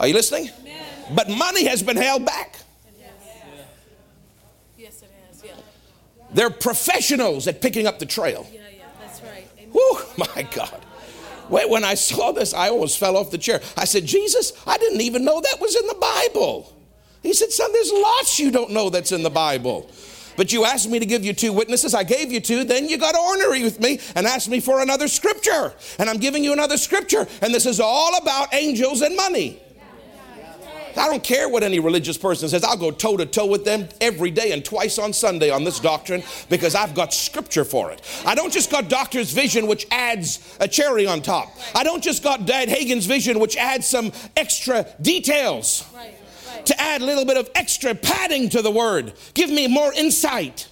[0.00, 0.50] Are you listening?
[1.14, 2.56] But money has been held back.
[4.76, 5.44] Yes, it has.
[5.44, 5.52] Yeah.
[6.32, 8.46] They're professionals at picking up the trail.
[8.52, 9.46] Yeah, yeah, that's right.
[9.70, 10.84] Whew, my God.
[11.48, 13.60] When I saw this, I almost fell off the chair.
[13.76, 16.74] I said, Jesus, I didn't even know that was in the Bible.
[17.22, 19.88] He said, Son, there's lots you don't know that's in the Bible.
[20.36, 21.94] But you asked me to give you two witnesses.
[21.94, 22.64] I gave you two.
[22.64, 25.72] Then you got ornery with me and asked me for another scripture.
[25.98, 27.26] And I'm giving you another scripture.
[27.40, 29.60] And this is all about angels and money.
[30.96, 32.64] I don't care what any religious person says.
[32.64, 35.80] I'll go toe to toe with them every day and twice on Sunday on this
[35.80, 38.02] doctrine because I've got scripture for it.
[38.26, 41.48] I don't just got doctor's vision, which adds a cherry on top.
[41.74, 45.84] I don't just got Dad Hagin's vision, which adds some extra details.
[45.94, 46.21] Right
[46.66, 49.12] to add a little bit of extra padding to the word.
[49.34, 50.68] Give me more insight.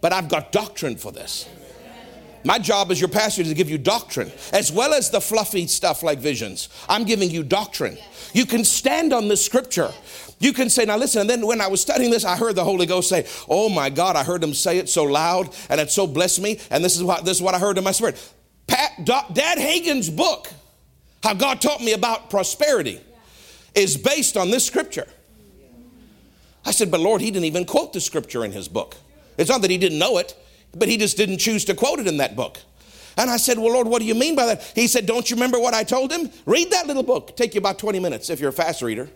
[0.00, 1.48] But I've got doctrine for this.
[2.44, 5.66] My job as your pastor is to give you doctrine as well as the fluffy
[5.68, 6.68] stuff like visions.
[6.88, 7.96] I'm giving you doctrine.
[8.32, 9.92] You can stand on this scripture.
[10.40, 12.64] You can say, now listen, and then when I was studying this, I heard the
[12.64, 15.92] Holy Ghost say, Oh my God, I heard him say it so loud and it
[15.92, 16.58] so blessed me.
[16.70, 18.18] And this is what this is what I heard in my spirit.
[18.66, 20.48] Pat, Dad Hagin's book,
[21.22, 23.00] How God Taught Me About Prosperity,
[23.74, 25.06] is based on this scripture.
[26.64, 28.96] I said, But Lord, he didn't even quote the scripture in his book.
[29.38, 30.36] It's not that he didn't know it,
[30.74, 32.58] but he just didn't choose to quote it in that book.
[33.16, 34.72] And I said, Well, Lord, what do you mean by that?
[34.74, 36.30] He said, Don't you remember what I told him?
[36.46, 37.36] Read that little book.
[37.36, 39.08] Take you about 20 minutes if you're a fast reader.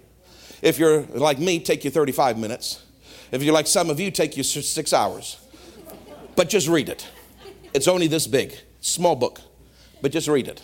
[0.62, 2.82] If you're like me, take you 35 minutes.
[3.30, 5.38] If you're like some of you, take you six hours.
[6.34, 7.06] But just read it.
[7.74, 9.40] It's only this big, small book,
[10.00, 10.62] but just read it.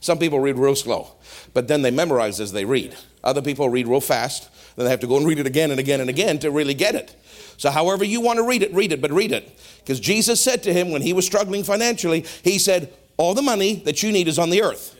[0.00, 1.14] Some people read real slow,
[1.54, 2.96] but then they memorize as they read.
[3.22, 5.78] Other people read real fast, then they have to go and read it again and
[5.78, 7.14] again and again to really get it.
[7.56, 9.58] So, however you want to read it, read it, but read it.
[9.80, 13.76] Because Jesus said to him when he was struggling financially, He said, All the money
[13.84, 14.96] that you need is on the earth.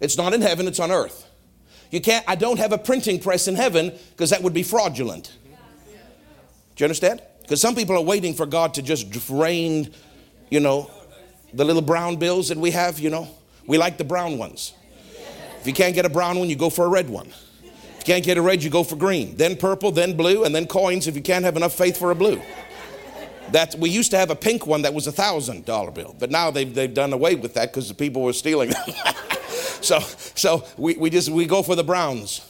[0.00, 1.26] It's not in heaven, it's on earth.
[1.90, 5.32] You can't, I don't have a printing press in heaven because that would be fraudulent.
[5.44, 7.22] Do you understand?
[7.42, 9.94] Because some people are waiting for God to just rain,
[10.50, 10.90] you know,
[11.54, 13.28] the little brown bills that we have, you know.
[13.66, 14.74] We like the brown ones.
[15.60, 17.32] If you can't get a brown one, you go for a red one.
[18.06, 21.08] Can't get a red, you go for green, then purple, then blue, and then coins
[21.08, 22.40] if you can't have enough faith for a blue.
[23.50, 26.30] That we used to have a pink one that was a thousand dollar bill, but
[26.30, 28.84] now they've, they've done away with that because the people were stealing them.
[29.80, 32.48] so so we, we just we go for the browns.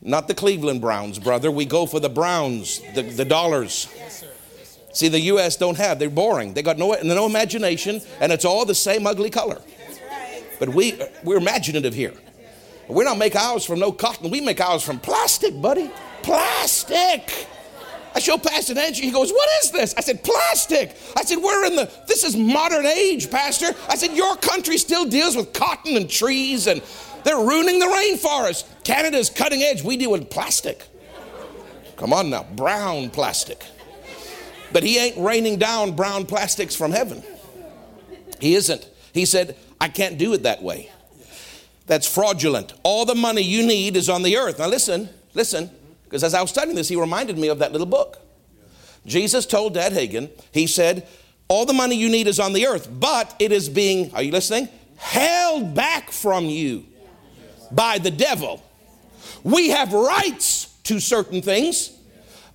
[0.00, 1.50] Not the Cleveland Browns, brother.
[1.50, 3.88] We go for the browns, the, the dollars.
[4.94, 5.56] See, the U.S.
[5.56, 5.98] don't have.
[5.98, 6.54] They're boring.
[6.54, 9.60] They got no, no imagination, and it's all the same ugly color.
[10.58, 12.14] But we, we're imaginative here.
[12.90, 14.30] We don't make ours from no cotton.
[14.30, 15.90] We make ours from plastic, buddy.
[16.22, 17.46] Plastic.
[18.12, 19.02] I show Pastor Nancy.
[19.02, 19.94] He goes, What is this?
[19.96, 20.96] I said, Plastic.
[21.16, 23.66] I said, We're in the, this is modern age, Pastor.
[23.88, 26.82] I said, Your country still deals with cotton and trees and
[27.22, 28.64] they're ruining the rainforest.
[28.82, 29.82] Canada's cutting edge.
[29.82, 30.82] We deal with plastic.
[31.96, 33.64] Come on now, brown plastic.
[34.72, 37.22] But he ain't raining down brown plastics from heaven.
[38.40, 38.88] He isn't.
[39.12, 40.90] He said, I can't do it that way
[41.90, 42.72] that's fraudulent.
[42.84, 44.60] All the money you need is on the earth.
[44.60, 45.68] Now, listen, listen,
[46.04, 48.18] because as I was studying this, he reminded me of that little book.
[49.06, 51.08] Jesus told Dad Hagin, he said,
[51.48, 54.30] All the money you need is on the earth, but it is being, are you
[54.30, 54.68] listening?
[54.98, 56.86] Held back from you
[57.72, 58.62] by the devil.
[59.42, 61.90] We have rights to certain things,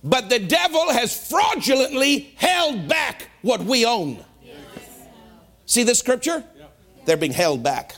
[0.02, 4.24] but the devil has fraudulently held back what we own.
[5.66, 6.42] See this scripture?
[7.04, 7.96] They're being held back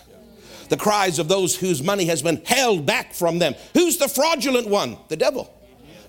[0.68, 3.54] the cries of those whose money has been held back from them.
[3.74, 4.96] Who's the fraudulent one?
[5.08, 5.52] The devil.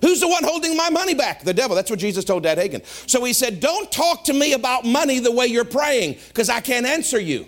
[0.02, 1.42] Who's the one holding my money back?
[1.42, 1.76] The devil.
[1.76, 2.84] That's what Jesus told Dad Hagin.
[3.08, 6.60] So he said, Don't talk to me about money the way you're praying, because I
[6.60, 7.46] can't answer you.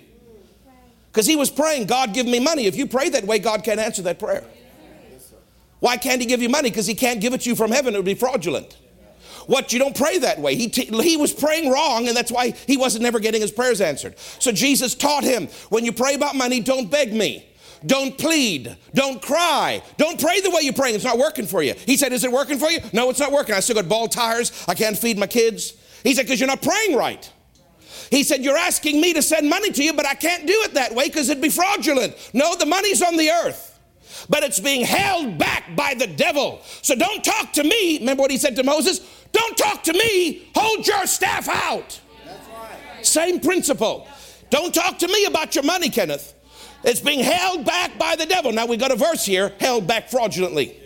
[1.11, 2.67] Because he was praying, God, give me money.
[2.67, 4.45] If you pray that way, God can't answer that prayer.
[5.81, 6.71] Why can't he give you money?
[6.71, 7.95] Because he can't give it to you from heaven.
[7.95, 8.77] It would be fraudulent.
[9.47, 9.73] What?
[9.73, 10.55] You don't pray that way.
[10.55, 13.81] He, t- he was praying wrong, and that's why he wasn't never getting his prayers
[13.81, 14.19] answered.
[14.19, 17.49] So Jesus taught him when you pray about money, don't beg me.
[17.85, 18.77] Don't plead.
[18.95, 19.83] Don't cry.
[19.97, 20.95] Don't pray the way you're praying.
[20.95, 21.75] It's not working for you.
[21.75, 22.79] He said, Is it working for you?
[22.93, 23.55] No, it's not working.
[23.55, 24.53] I still got bald tires.
[24.69, 25.75] I can't feed my kids.
[26.05, 27.31] He said, Because you're not praying right.
[28.11, 30.75] He said, You're asking me to send money to you, but I can't do it
[30.75, 32.15] that way because it'd be fraudulent.
[32.33, 33.71] No, the money's on the earth
[34.29, 36.61] but it's being held back by the devil.
[36.83, 37.99] So don't talk to me.
[37.99, 39.01] Remember what he said to Moses?
[39.33, 40.49] Don't talk to me.
[40.55, 42.01] Hold your staff out.
[42.27, 43.07] Right.
[43.07, 44.07] Same principle.
[44.51, 46.35] Don't talk to me about your money, Kenneth.
[46.85, 48.53] It's being held back by the devil.
[48.53, 50.79] Now we got a verse here held back fraudulently.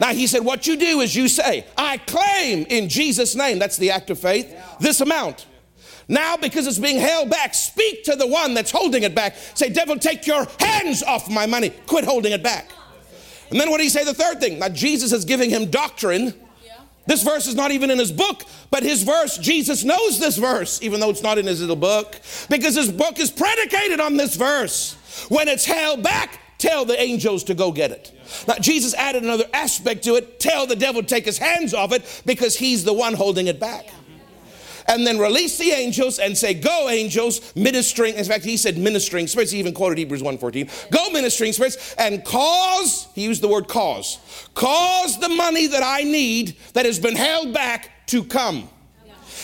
[0.00, 3.76] Now he said, What you do is you say, I claim in Jesus' name, that's
[3.76, 5.46] the act of faith, this amount.
[6.10, 9.36] Now, because it's being held back, speak to the one that's holding it back.
[9.54, 11.68] Say, Devil, take your hands off my money.
[11.86, 12.70] Quit holding it back.
[13.50, 14.04] And then what do he say?
[14.04, 14.58] The third thing.
[14.58, 16.32] Now, Jesus is giving him doctrine.
[17.08, 20.80] This verse is not even in his book, but his verse, Jesus knows this verse,
[20.82, 24.36] even though it's not in his little book, because his book is predicated on this
[24.36, 24.94] verse.
[25.30, 28.12] When it's held back, tell the angels to go get it.
[28.46, 31.92] Now, Jesus added another aspect to it tell the devil to take his hands off
[31.92, 33.86] it because he's the one holding it back
[34.88, 38.14] and then release the angels and say, Go, angels, ministering.
[38.14, 39.52] In fact, he said ministering spirits.
[39.52, 40.90] He even quoted Hebrews 1.14.
[40.90, 44.18] Go, ministering spirits, and cause, he used the word cause,
[44.54, 48.68] cause the money that I need that has been held back to come.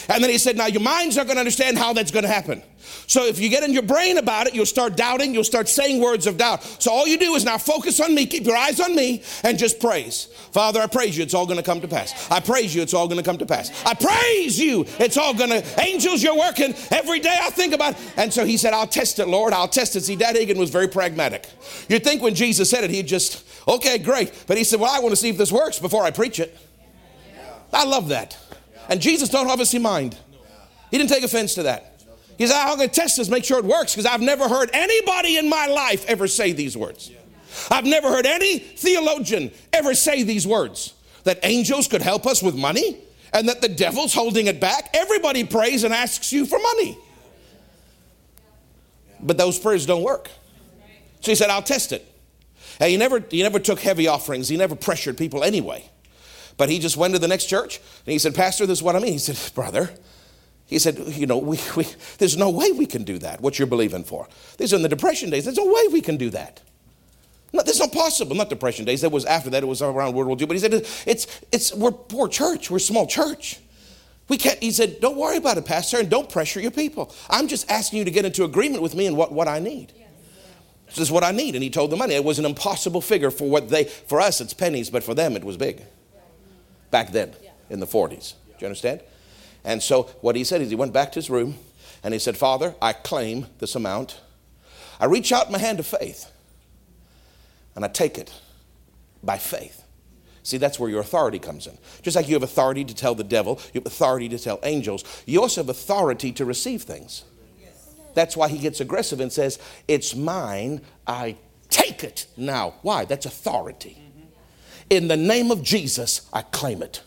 [0.08, 2.30] And then he said, Now your minds are going to understand how that's going to
[2.30, 2.62] happen.
[3.06, 6.00] So if you get in your brain about it, you'll start doubting, you'll start saying
[6.00, 6.62] words of doubt.
[6.80, 9.58] So all you do is now focus on me, keep your eyes on me, and
[9.58, 10.26] just praise.
[10.52, 12.30] Father, I praise you, it's all going to come to pass.
[12.30, 13.70] I praise you, it's all going to come to pass.
[13.84, 17.94] I praise you, it's all going to, angels, you're working every day I think about.
[17.94, 18.12] It.
[18.16, 20.02] And so he said, I'll test it, Lord, I'll test it.
[20.02, 21.48] See, Dad Hagin was very pragmatic.
[21.88, 24.44] You'd think when Jesus said it, he'd just, okay, great.
[24.46, 26.56] But he said, well, I want to see if this works before I preach it.
[27.72, 28.38] I love that.
[28.88, 30.16] And Jesus don't obviously mind.
[30.90, 32.02] He didn't take offense to that.
[32.38, 34.70] He said, I'm going to test this, make sure it works, because I've never heard
[34.72, 37.10] anybody in my life ever say these words.
[37.70, 42.54] I've never heard any theologian ever say these words that angels could help us with
[42.56, 42.98] money
[43.32, 44.90] and that the devil's holding it back.
[44.94, 46.98] Everybody prays and asks you for money.
[49.20, 50.28] But those prayers don't work.
[51.20, 52.06] So he said, I'll test it.
[52.80, 55.88] And he never, he never took heavy offerings, he never pressured people anyway.
[56.56, 58.96] But he just went to the next church and he said, Pastor, this is what
[58.96, 59.12] I mean.
[59.12, 59.90] He said, Brother,
[60.66, 61.86] he said, You know, we, we,
[62.18, 64.28] there's no way we can do that, what you're believing for.
[64.58, 65.44] These are in the Depression days.
[65.44, 66.60] There's no way we can do that.
[67.52, 68.34] No, that's not possible.
[68.34, 69.02] Not Depression days.
[69.02, 69.62] That was after that.
[69.62, 70.46] It was around World War II.
[70.46, 70.74] But he said,
[71.06, 72.70] it's, it's, we're poor church.
[72.70, 73.60] We're small church.
[74.28, 77.14] We can't, he said, don't worry about it, Pastor, and don't pressure your people.
[77.28, 79.92] I'm just asking you to get into agreement with me and what, what I need.
[80.88, 81.54] This is what I need.
[81.54, 82.14] And he told the money.
[82.14, 85.36] It was an impossible figure for what they, for us, it's pennies, but for them,
[85.36, 85.82] it was big.
[86.94, 87.32] Back then,
[87.70, 88.34] in the 40s.
[88.46, 89.00] Do you understand?
[89.64, 91.56] And so what he said is he went back to his room
[92.04, 94.20] and he said, Father, I claim this amount.
[95.00, 96.30] I reach out my hand of faith
[97.74, 98.32] and I take it
[99.24, 99.82] by faith.
[100.44, 101.76] See, that's where your authority comes in.
[102.02, 105.02] Just like you have authority to tell the devil, you have authority to tell angels,
[105.26, 107.24] you also have authority to receive things.
[108.14, 111.38] That's why he gets aggressive and says, It's mine, I
[111.70, 112.74] take it now.
[112.82, 113.04] Why?
[113.04, 114.03] That's authority.
[114.90, 117.02] In the name of Jesus, I claim it.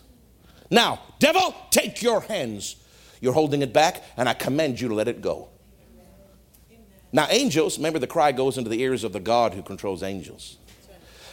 [0.70, 2.76] Now, devil, take your hands.
[3.20, 5.48] You're holding it back, and I command you to let it go.
[7.12, 10.58] Now, angels, remember the cry goes into the ears of the God who controls angels.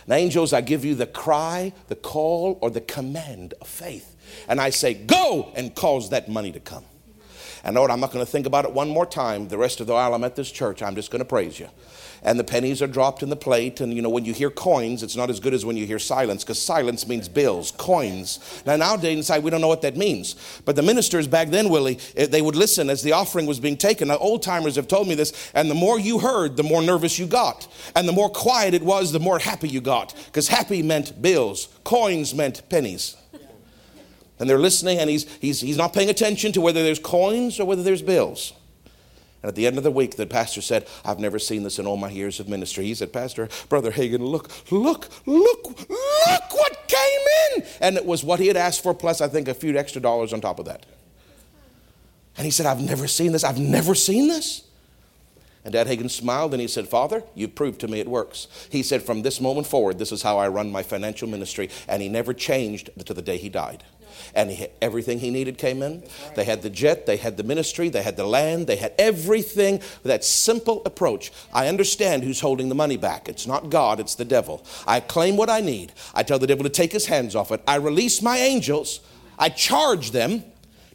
[0.08, 4.16] Now, angels, I give you the cry, the call, or the command of faith.
[4.48, 6.86] And I say, go and cause that money to come.
[7.64, 9.48] And Lord, I'm not going to think about it one more time.
[9.48, 11.70] The rest of the while I'm at this church, I'm just going to praise you
[12.26, 13.80] and the pennies are dropped in the plate.
[13.80, 16.00] And you know, when you hear coins, it's not as good as when you hear
[16.00, 18.40] silence, because silence means bills, coins.
[18.66, 20.36] Now, nowadays inside, we don't know what that means.
[20.66, 23.78] But the ministers back then, Willie, eh, they would listen as the offering was being
[23.78, 24.08] taken.
[24.08, 27.20] Now, old timers have told me this, and the more you heard, the more nervous
[27.20, 27.68] you got.
[27.96, 30.16] And the more quiet it was, the more happy you got.
[30.26, 33.16] Because happy meant bills, coins meant pennies.
[34.40, 37.66] And they're listening, and he's, he's, he's not paying attention to whether there's coins or
[37.66, 38.52] whether there's bills.
[39.46, 41.86] And at the end of the week, the pastor said, I've never seen this in
[41.86, 42.86] all my years of ministry.
[42.86, 47.22] He said, Pastor, Brother Hagin, look, look, look, look what came
[47.54, 47.64] in.
[47.80, 50.34] And it was what he had asked for, plus I think a few extra dollars
[50.34, 50.88] on top of that.
[52.36, 53.44] And he said, I've never seen this.
[53.44, 54.64] I've never seen this.
[55.64, 58.48] And Dad Hagin smiled and he said, Father, you've proved to me it works.
[58.72, 61.70] He said, From this moment forward, this is how I run my financial ministry.
[61.88, 63.84] And he never changed to the day he died.
[64.34, 66.04] And he, everything he needed came in.
[66.36, 69.82] They had the jet, they had the ministry, they had the land, they had everything.
[70.04, 71.32] That simple approach.
[71.54, 73.28] I understand who's holding the money back.
[73.28, 74.66] It's not God, it's the devil.
[74.88, 75.94] I claim what I need.
[76.14, 77.62] I tell the devil to take his hands off it.
[77.68, 79.00] I release my angels.
[79.38, 80.44] I charge them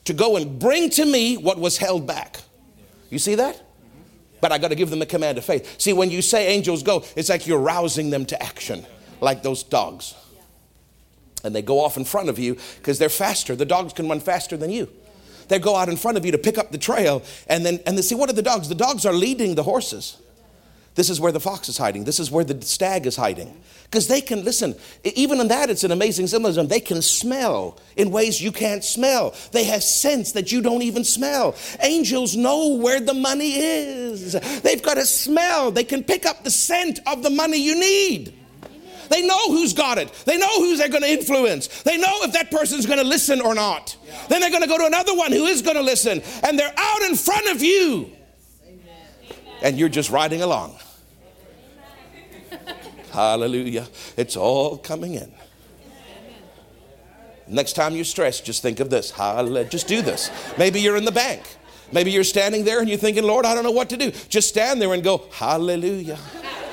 [0.05, 2.39] to go and bring to me what was held back.
[3.11, 3.63] You see that?
[4.41, 5.81] but I got to give them a command of faith.
[5.81, 8.87] See, when you say angels go, it's like you're rousing them to action,
[9.21, 10.15] like those dogs.
[11.43, 13.57] And they go off in front of you because they're faster.
[13.57, 14.89] The dogs can run faster than you.
[15.49, 17.99] They go out in front of you to pick up the trail, and then and
[17.99, 18.69] they see what are the dogs?
[18.69, 20.17] The dogs are leading the horses.
[20.95, 22.05] This is where the fox is hiding.
[22.05, 23.61] This is where the stag is hiding.
[23.85, 24.75] Because they can, listen,
[25.05, 26.67] even in that, it's an amazing symbolism.
[26.67, 29.35] They can smell in ways you can't smell.
[29.53, 31.55] They have sense that you don't even smell.
[31.81, 34.33] Angels know where the money is,
[34.63, 35.71] they've got a smell.
[35.71, 38.40] They can pick up the scent of the money you need.
[39.11, 40.11] They know who's got it.
[40.25, 41.83] They know who's they're going to influence.
[41.83, 43.97] They know if that person's going to listen or not.
[44.29, 46.23] Then they're going to go to another one who is going to listen.
[46.45, 48.13] And they're out in front of you.
[49.63, 50.79] And you're just riding along.
[53.13, 53.89] Hallelujah.
[54.17, 55.33] It's all coming in.
[57.47, 59.11] Next time you're stressed, just think of this.
[59.11, 59.69] Hallelujah.
[59.69, 60.31] Just do this.
[60.57, 61.43] Maybe you're in the bank.
[61.93, 64.13] Maybe you're standing there and you're thinking, Lord, I don't know what to do.
[64.29, 66.19] Just stand there and go, Hallelujah.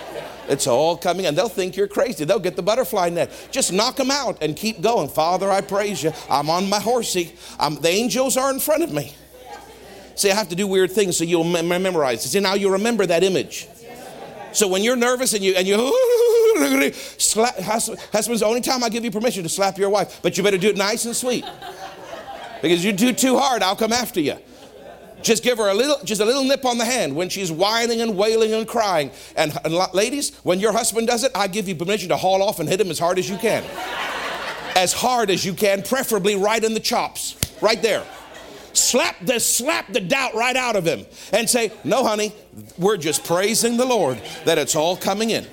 [0.48, 2.24] It's all coming and they'll think you're crazy.
[2.24, 3.32] They'll get the butterfly net.
[3.52, 5.10] Just knock them out and keep going.
[5.10, 6.14] Father, I praise you.
[6.30, 7.34] I'm on my horsey.
[7.60, 9.14] I'm, the angels are in front of me.
[10.16, 12.26] See, I have to do weird things so you'll memorize.
[12.26, 12.30] it.
[12.30, 13.68] See, now you remember that image.
[14.52, 15.76] So when you're nervous and you and you
[17.18, 20.44] slap, husband's the only time I give you permission to slap your wife, but you
[20.44, 21.46] better do it nice and sweet.
[22.62, 24.38] Because you do too hard, I'll come after you.
[25.22, 28.02] Just give her a little, just a little nip on the hand when she's whining
[28.02, 29.12] and wailing and crying.
[29.36, 32.60] And, and ladies, when your husband does it, I give you permission to haul off
[32.60, 33.64] and hit him as hard as you can.
[34.76, 38.06] As hard as you can, preferably right in the chops, right there
[38.78, 42.32] slap the slap the doubt right out of him and say, "No, honey,
[42.78, 45.48] we're just praising the Lord that it's all coming in."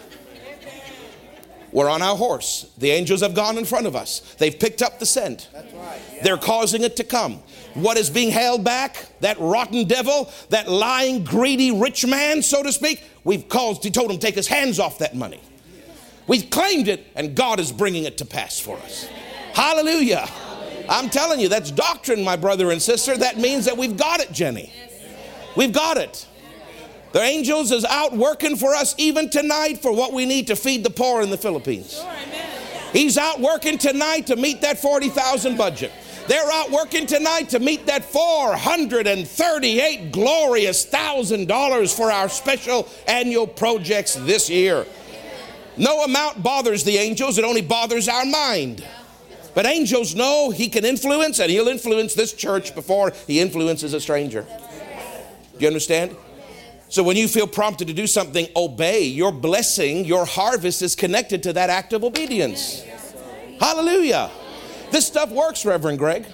[1.75, 2.70] We're on our horse.
[2.79, 4.20] The angels have gone in front of us.
[4.39, 5.49] They've picked up the scent.
[6.22, 7.43] They're causing it to come.
[7.75, 9.09] What is being held back?
[9.20, 13.03] That rotten devil, that lying, greedy, rich man, so to speak.
[13.25, 15.41] We've caused, he told him, take his hands off that money.
[16.29, 19.09] We've claimed it, and God is bringing it to pass for us.
[19.53, 20.29] Hallelujah.
[20.89, 23.16] I'm telling you, that's doctrine, my brother and sister.
[23.16, 24.72] That means that we've got it, Jenny.
[25.57, 26.25] We've got it.
[27.15, 30.83] The angels is out working for us even tonight for what we need to feed
[30.83, 32.05] the poor in the Philippines.
[32.93, 35.93] He's out working tonight to meet that 40,000 budget.
[36.27, 43.47] They're out working tonight to meet that 438 glorious thousand dollars for our special annual
[43.47, 44.85] projects this year.
[45.77, 48.85] No amount bothers the angels, it only bothers our mind.
[49.55, 54.01] But angels know he can influence, and he'll influence this church before he influences a
[54.01, 54.43] stranger.
[54.43, 56.17] Do you understand?
[56.95, 59.03] So when you feel prompted to do something, obey.
[59.03, 62.85] Your blessing, your harvest is connected to that act of obedience.
[63.59, 64.31] Hallelujah.
[64.93, 66.25] This stuff works, Reverend Greg.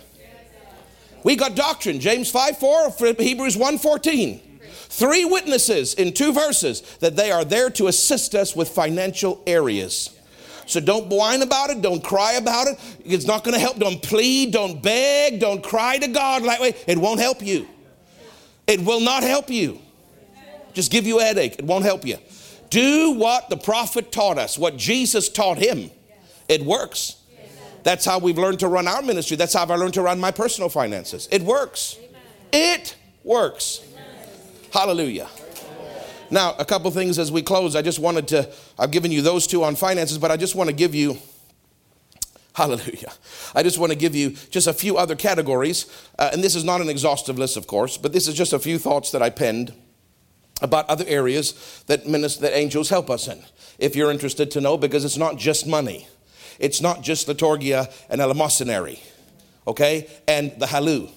[1.24, 4.60] We got doctrine, James 5 4, Hebrews 1 14.
[4.60, 10.14] Three witnesses in two verses that they are there to assist us with financial areas.
[10.66, 11.80] So don't whine about it.
[11.80, 12.78] Don't cry about it.
[13.02, 13.78] It's not going to help.
[13.78, 14.52] Don't plead.
[14.52, 15.40] Don't beg.
[15.40, 16.74] Don't cry to God way.
[16.86, 17.66] It won't help you.
[18.66, 19.80] It will not help you.
[20.74, 21.58] Just give you a headache.
[21.58, 22.18] It won't help you.
[22.70, 25.90] Do what the prophet taught us, what Jesus taught him.
[26.48, 27.16] It works.
[27.82, 29.36] That's how we've learned to run our ministry.
[29.36, 31.28] That's how I learned to run my personal finances.
[31.32, 31.98] It works.
[32.52, 33.80] It works.
[34.72, 35.28] Hallelujah.
[36.30, 37.74] Now, a couple things as we close.
[37.74, 40.68] I just wanted to, I've given you those two on finances, but I just want
[40.68, 41.18] to give you,
[42.54, 43.12] hallelujah.
[43.54, 45.86] I just want to give you just a few other categories.
[46.18, 48.60] Uh, and this is not an exhaustive list, of course, but this is just a
[48.60, 49.72] few thoughts that I penned
[50.60, 53.42] about other areas that, minister, that angels help us in.
[53.78, 56.06] If you're interested to know, because it's not just money,
[56.58, 59.00] it's not just liturgia and eleemosynary,
[59.66, 61.08] okay, and the halu.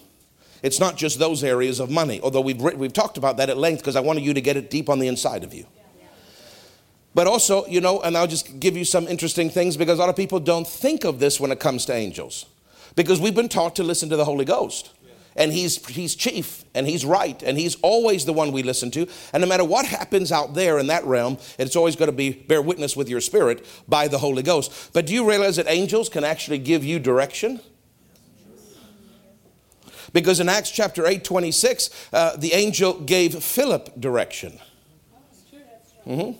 [0.61, 3.79] It's not just those areas of money, although we've, we've talked about that at length
[3.79, 5.65] because I wanted you to get it deep on the inside of you.
[7.13, 10.09] But also, you know, and I'll just give you some interesting things because a lot
[10.09, 12.45] of people don't think of this when it comes to angels.
[12.95, 14.91] Because we've been taught to listen to the Holy Ghost.
[15.35, 19.07] And he's, he's chief and he's right and he's always the one we listen to.
[19.33, 22.31] And no matter what happens out there in that realm, it's always going to be
[22.31, 24.91] bear witness with your spirit by the Holy Ghost.
[24.93, 27.59] But do you realize that angels can actually give you direction?
[30.13, 34.59] Because in Acts chapter 8, 26, uh, the angel gave Philip direction.
[36.07, 36.39] Mm-hmm.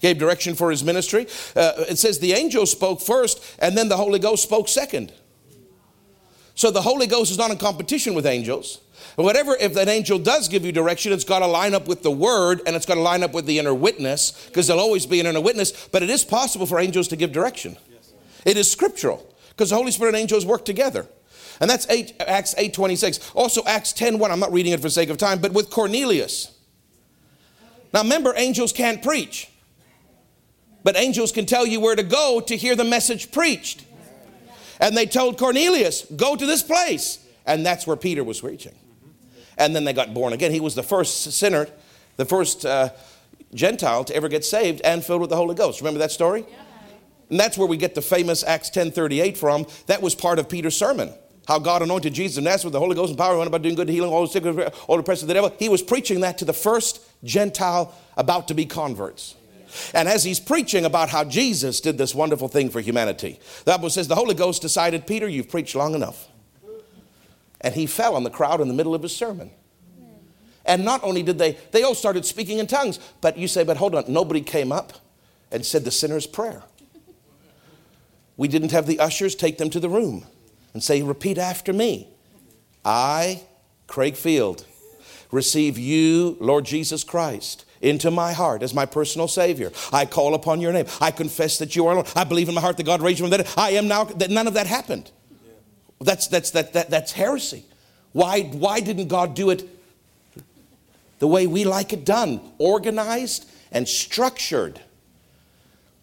[0.00, 1.26] Gave direction for his ministry.
[1.56, 5.12] Uh, it says the angel spoke first, and then the Holy Ghost spoke second.
[6.60, 8.82] So the Holy Ghost is not in competition with angels.
[9.16, 12.10] Whatever, if an angel does give you direction, it's got to line up with the
[12.10, 15.20] word and it's got to line up with the inner witness because there'll always be
[15.20, 15.88] an inner witness.
[15.88, 17.78] But it is possible for angels to give direction.
[18.44, 21.06] It is scriptural because the Holy Spirit and angels work together.
[21.62, 23.34] And that's 8, Acts 8.26.
[23.34, 24.30] Also Acts 10.1.
[24.30, 26.54] I'm not reading it for sake of time, but with Cornelius.
[27.94, 29.48] Now remember, angels can't preach.
[30.84, 33.86] But angels can tell you where to go to hear the message preached.
[34.80, 37.24] And they told Cornelius, go to this place.
[37.46, 38.74] And that's where Peter was preaching.
[39.58, 40.52] And then they got born again.
[40.52, 41.68] He was the first sinner,
[42.16, 42.90] the first uh,
[43.54, 45.80] Gentile to ever get saved and filled with the Holy Ghost.
[45.80, 46.46] Remember that story?
[47.28, 49.66] And that's where we get the famous Acts 10:38 from.
[49.86, 51.12] That was part of Peter's sermon.
[51.46, 53.74] How God anointed Jesus of Nazareth with the Holy Ghost and power, went about doing
[53.74, 55.52] good, healing all the sick, all the oppressed of the devil.
[55.58, 59.34] He was preaching that to the first Gentile about to be converts.
[59.94, 63.90] And as he's preaching about how Jesus did this wonderful thing for humanity, the Bible
[63.90, 66.28] says the Holy Ghost decided, Peter, you've preached long enough.
[67.60, 69.50] And he fell on the crowd in the middle of his sermon.
[70.64, 72.98] And not only did they, they all started speaking in tongues.
[73.20, 74.92] But you say, but hold on, nobody came up
[75.50, 76.62] and said the sinner's prayer.
[78.36, 80.26] We didn't have the ushers take them to the room
[80.72, 82.08] and say, repeat after me.
[82.84, 83.42] I,
[83.86, 84.64] Craig Field,
[85.30, 89.72] receive you, Lord Jesus Christ, into my heart as my personal Savior.
[89.92, 90.86] I call upon your name.
[91.00, 92.08] I confess that you are Lord.
[92.14, 93.48] I believe in my heart that God raised you from the dead.
[93.56, 95.10] I am now, that none of that happened.
[96.00, 97.64] That's, that's, that, that, that's heresy.
[98.12, 99.68] Why, why didn't God do it
[101.18, 102.40] the way we like it done?
[102.58, 104.80] Organized and structured.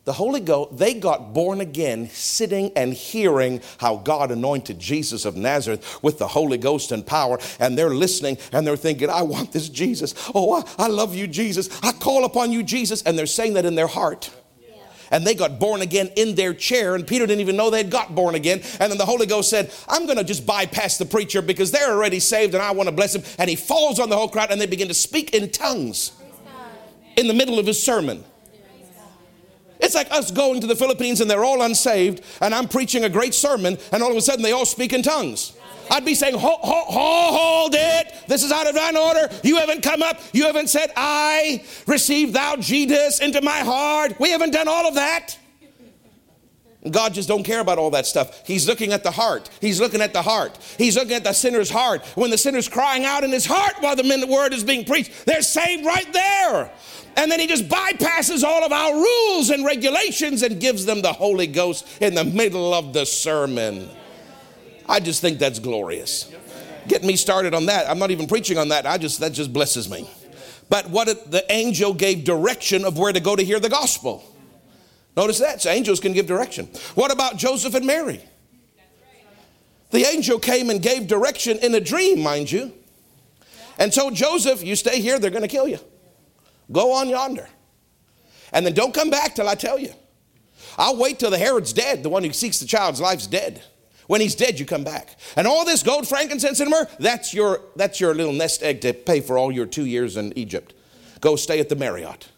[0.08, 5.36] The Holy Ghost, they got born again sitting and hearing how God anointed Jesus of
[5.36, 7.38] Nazareth with the Holy Ghost and power.
[7.60, 10.14] And they're listening and they're thinking, I want this Jesus.
[10.34, 11.70] Oh, I, I love you, Jesus.
[11.84, 13.02] I call upon you, Jesus.
[13.02, 14.34] And they're saying that in their heart
[15.12, 16.96] and they got born again in their chair.
[16.96, 18.62] And Peter didn't even know they had got born again.
[18.80, 21.92] And then the Holy Ghost said, I'm going to just bypass the preacher because they're
[21.92, 23.24] already saved and I want to bless them.
[23.38, 26.14] And he falls on the whole crowd and they begin to speak in tongues
[27.18, 28.24] in the middle of his sermon.
[29.80, 33.10] It's like us going to the Philippines and they're all unsaved, and I'm preaching a
[33.10, 35.54] great sermon, and all of a sudden they all speak in tongues.
[35.90, 38.14] I'd be saying, hold, hold, hold it.
[38.28, 39.30] This is out of thine order.
[39.44, 40.20] You haven't come up.
[40.34, 44.20] You haven't said, I receive thou Jesus into my heart.
[44.20, 45.38] We haven't done all of that.
[46.92, 48.46] God just don't care about all that stuff.
[48.46, 49.50] He's looking at the heart.
[49.60, 50.58] He's looking at the heart.
[50.78, 52.06] He's looking at the sinner's heart.
[52.16, 55.42] When the sinner's crying out in his heart while the word is being preached, they're
[55.42, 56.72] saved right there.
[57.18, 61.14] And then he just bypasses all of our rules and regulations and gives them the
[61.14, 63.90] Holy Ghost in the middle of the sermon.
[64.88, 66.32] I just think that's glorious.
[66.88, 67.90] Get me started on that.
[67.90, 68.86] I'm not even preaching on that.
[68.86, 70.10] I just that just blesses me.
[70.70, 74.24] But what it, the angel gave direction of where to go to hear the gospel.
[75.18, 75.64] Notice that.
[75.64, 76.70] So angels can give direction.
[76.94, 78.22] What about Joseph and Mary?
[79.90, 82.72] The angel came and gave direction in a dream, mind you.
[83.80, 85.80] And told Joseph, You stay here, they're going to kill you.
[86.72, 87.50] Go on yonder.
[88.54, 89.94] And then don't come back till I tell you.
[90.78, 93.64] I'll wait till the Herod's dead, the one who seeks the child's life's dead.
[94.06, 95.18] When he's dead, you come back.
[95.36, 98.94] And all this gold, frankincense, and myrrh, that's your, that's your little nest egg to
[98.94, 100.74] pay for all your two years in Egypt.
[101.22, 102.30] Go stay at the Marriott.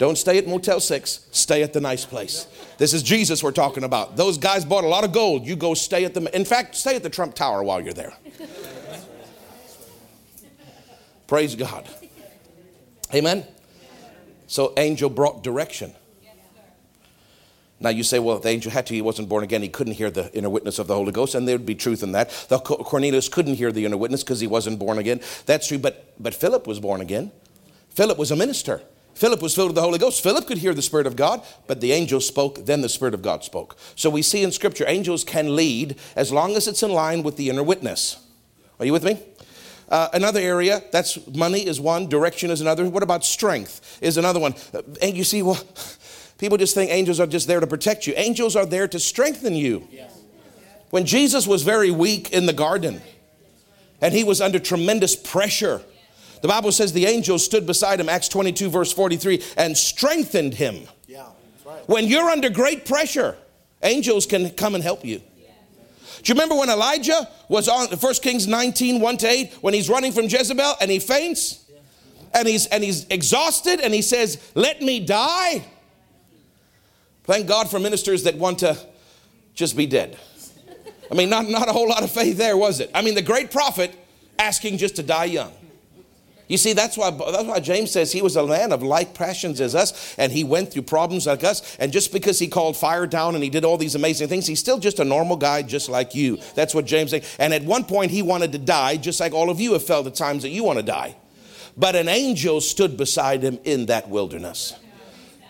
[0.00, 2.46] Don't stay at Motel 6, stay at the nice place.
[2.78, 4.16] This is Jesus we're talking about.
[4.16, 5.44] Those guys bought a lot of gold.
[5.46, 8.14] You go stay at the, in fact, stay at the Trump Tower while you're there.
[11.26, 11.86] Praise God.
[13.14, 13.46] Amen.
[14.46, 15.92] So, angel brought direction.
[17.78, 19.60] Now you say, well, the angel had to, he wasn't born again.
[19.60, 22.02] He couldn't hear the inner witness of the Holy Ghost, and there would be truth
[22.02, 22.30] in that.
[22.48, 25.20] The Cornelius couldn't hear the inner witness because he wasn't born again.
[25.44, 27.32] That's true, but, but Philip was born again.
[27.90, 28.80] Philip was a minister.
[29.14, 30.22] Philip was filled with the Holy Ghost.
[30.22, 33.22] Philip could hear the Spirit of God, but the angel spoke, then the Spirit of
[33.22, 33.76] God spoke.
[33.94, 37.36] So we see in Scripture, angels can lead as long as it's in line with
[37.36, 38.24] the inner witness.
[38.78, 39.22] Are you with me?
[39.88, 42.88] Uh, another area, that's money is one, direction is another.
[42.88, 44.54] What about strength is another one?
[44.72, 45.58] Uh, and you see, well,
[46.40, 48.14] People just think angels are just there to protect you.
[48.16, 49.86] Angels are there to strengthen you.
[50.88, 53.02] When Jesus was very weak in the garden
[54.00, 55.82] and he was under tremendous pressure,
[56.42, 60.86] the Bible says the angels stood beside him, Acts 22, verse 43, and strengthened him.
[61.06, 61.26] Yeah,
[61.64, 61.86] right.
[61.88, 63.36] When you're under great pressure,
[63.82, 65.20] angels can come and help you.
[66.22, 69.88] Do you remember when Elijah was on 1 Kings 19, 1 to 8, when he's
[69.88, 71.64] running from Jezebel and he faints?
[72.32, 75.64] And he's and he's exhausted and he says, Let me die.
[77.24, 78.76] Thank God for ministers that want to
[79.54, 80.16] just be dead.
[81.10, 82.90] I mean, not, not a whole lot of faith there, was it?
[82.94, 83.92] I mean, the great prophet
[84.38, 85.52] asking just to die young.
[86.50, 89.60] You see, that's why, that's why James says he was a man of like passions
[89.60, 91.76] as us, and he went through problems like us.
[91.76, 94.58] And just because he called fire down and he did all these amazing things, he's
[94.58, 96.38] still just a normal guy, just like you.
[96.56, 97.24] That's what James said.
[97.38, 100.08] And at one point, he wanted to die, just like all of you have felt
[100.08, 101.14] at times that you want to die.
[101.76, 104.74] But an angel stood beside him in that wilderness,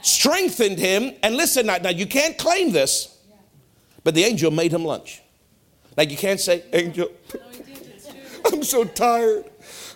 [0.03, 1.15] strengthened him.
[1.23, 3.19] And listen, now, now you can't claim this,
[4.05, 5.23] but the angel made him lunch.
[5.97, 7.11] Like you can't say, Angel,
[8.45, 9.47] I'm so tired.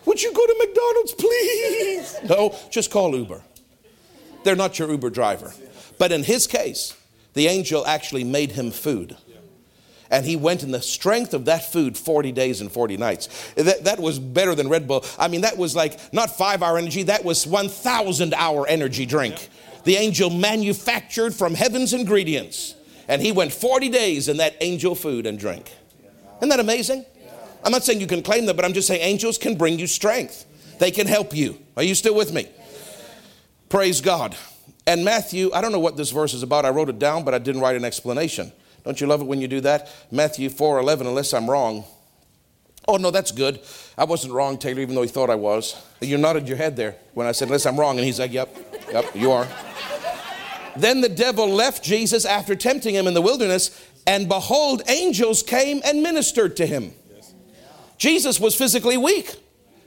[0.07, 2.17] Would you go to McDonald's, please?
[2.29, 3.43] No, just call Uber.
[4.45, 5.53] They're not your Uber driver.
[5.99, 6.97] But in his case,
[7.35, 9.17] the angel actually made him food.
[10.11, 13.29] And he went in the strength of that food 40 days and 40 nights.
[13.57, 15.05] That, that was better than Red Bull.
[15.19, 19.49] I mean, that was like not five hour energy, that was 1,000 hour energy drink.
[19.85, 22.75] The angel manufactured from heaven's ingredients.
[23.09, 25.71] And he went 40 days in that angel food and drink.
[26.39, 27.05] Isn't that amazing?
[27.65, 29.87] I'm not saying you can claim them, but I'm just saying angels can bring you
[29.87, 30.45] strength.
[30.79, 31.59] They can help you.
[31.77, 32.49] Are you still with me?
[33.69, 34.37] Praise God.
[34.87, 36.65] And Matthew, I don't know what this verse is about.
[36.65, 38.53] I wrote it down, but I didn't write an explanation.
[38.85, 39.91] Don't you love it when you do that?
[40.11, 41.85] Matthew 4 11, unless I'm wrong.
[42.87, 43.61] Oh, no, that's good.
[43.97, 45.75] I wasn't wrong, Taylor, even though he thought I was.
[46.03, 47.97] You nodded your head there when I said, unless I'm wrong.
[47.97, 48.55] And he's like, yep,
[48.93, 49.49] yep, you are.
[50.77, 55.81] then the devil left Jesus after tempting him in the wilderness, and behold, angels came
[55.83, 56.93] and ministered to him.
[57.99, 59.37] Jesus was physically weak.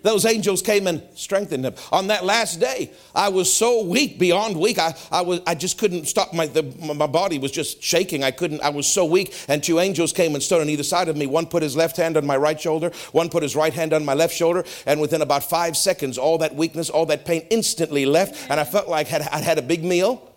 [0.04, 1.74] Those angels came and strengthened him.
[1.92, 4.78] On that last day, I was so weak, beyond weak.
[4.80, 6.34] I, I, was, I just couldn't stop.
[6.34, 8.24] My, the, my body was just shaking.
[8.24, 9.36] I couldn't, I was so weak.
[9.48, 11.26] And two angels came and stood on either side of me.
[11.26, 14.06] One put his left hand on my right shoulder, one put his right hand on
[14.06, 14.64] my left shoulder.
[14.86, 18.50] And within about five seconds, all that weakness, all that pain instantly left.
[18.50, 20.32] And I felt like I'd, I'd had a big meal.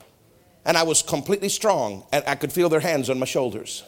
[0.64, 2.04] And I was completely strong.
[2.12, 3.84] And I could feel their hands on my shoulders.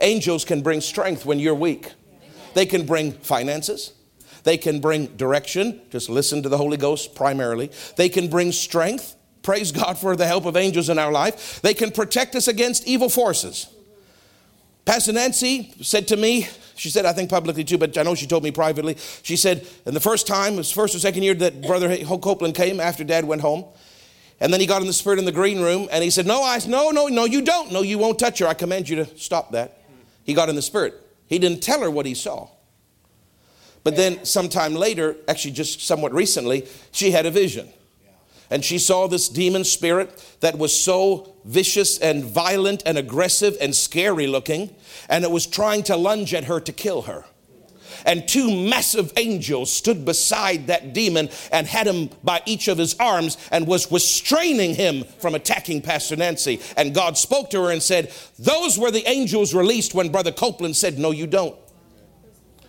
[0.00, 1.92] Angels can bring strength when you're weak.
[2.54, 3.92] They can bring finances.
[4.44, 5.80] They can bring direction.
[5.90, 7.70] Just listen to the Holy Ghost primarily.
[7.96, 9.16] They can bring strength.
[9.42, 11.60] Praise God for the help of angels in our life.
[11.62, 13.68] They can protect us against evil forces.
[14.84, 18.26] Pastor Nancy said to me, she said, I think publicly too, but I know she
[18.26, 18.96] told me privately.
[19.22, 22.54] She said, in the first time, it was first or second year that Brother Copeland
[22.54, 23.64] came after Dad went home.
[24.40, 26.42] And then he got in the spirit in the green room and he said, No,
[26.42, 27.72] I no, no, no, you don't.
[27.72, 28.46] No, you won't touch her.
[28.46, 29.78] I command you to stop that.
[30.24, 31.00] He got in the spirit.
[31.34, 32.46] He didn't tell her what he saw.
[33.82, 37.68] But then, sometime later, actually, just somewhat recently, she had a vision.
[38.50, 43.74] And she saw this demon spirit that was so vicious and violent and aggressive and
[43.74, 44.76] scary looking,
[45.08, 47.24] and it was trying to lunge at her to kill her.
[48.04, 52.94] And two massive angels stood beside that demon and had him by each of his
[53.00, 56.60] arms and was restraining him from attacking Pastor Nancy.
[56.76, 60.76] And God spoke to her and said, Those were the angels released when Brother Copeland
[60.76, 61.56] said, No, you don't.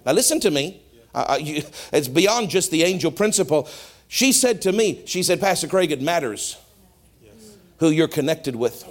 [0.06, 0.82] Now, listen to me.
[1.14, 3.68] Uh, you, it's beyond just the angel principle.
[4.08, 6.58] She said to me, She said, Pastor Craig, it matters
[7.80, 8.86] who you're connected with.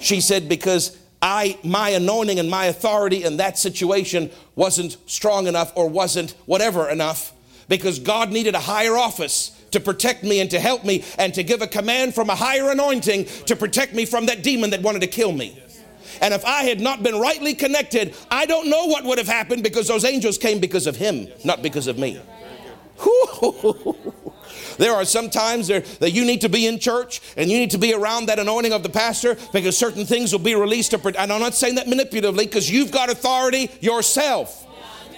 [0.00, 5.72] She said, Because I, my anointing and my authority in that situation wasn't strong enough
[5.74, 7.32] or wasn't whatever enough
[7.66, 11.42] because God needed a higher office to protect me and to help me and to
[11.42, 15.00] give a command from a higher anointing to protect me from that demon that wanted
[15.00, 15.58] to kill me.
[16.20, 19.62] And if I had not been rightly connected, I don't know what would have happened
[19.62, 22.20] because those angels came because of him, not because of me.
[24.78, 27.70] There are some times there, that you need to be in church and you need
[27.72, 30.92] to be around that anointing of the pastor because certain things will be released.
[30.92, 34.66] To, and I'm not saying that manipulatively because you've got authority yourself.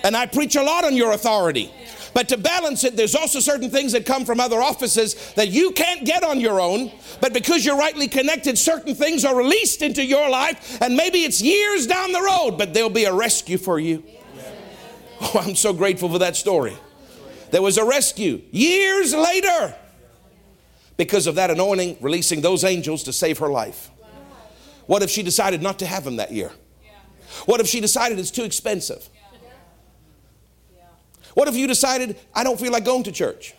[0.05, 1.73] And I preach a lot on your authority.
[2.15, 5.73] But to balance it, there's also certain things that come from other offices that you
[5.73, 6.91] can't get on your own.
[7.21, 10.81] But because you're rightly connected, certain things are released into your life.
[10.81, 14.03] And maybe it's years down the road, but there'll be a rescue for you.
[15.21, 16.77] Oh, I'm so grateful for that story.
[17.51, 19.75] There was a rescue years later
[20.97, 23.91] because of that anointing releasing those angels to save her life.
[24.87, 26.53] What if she decided not to have them that year?
[27.45, 29.09] What if she decided it's too expensive?
[31.35, 33.55] What if you decided, I don't feel like going to church?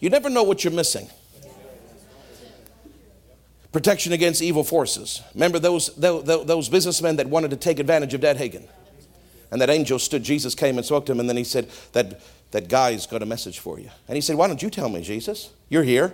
[0.00, 1.08] You never know what you're missing.
[3.72, 5.22] Protection against evil forces.
[5.34, 8.68] Remember those, those, those businessmen that wanted to take advantage of Dad Hagin?
[9.54, 12.20] And that angel stood, Jesus came and spoke to him, and then he said, That,
[12.50, 13.88] that guy's got a message for you.
[14.08, 15.50] And he said, Why don't you tell me, Jesus?
[15.68, 16.12] You're here.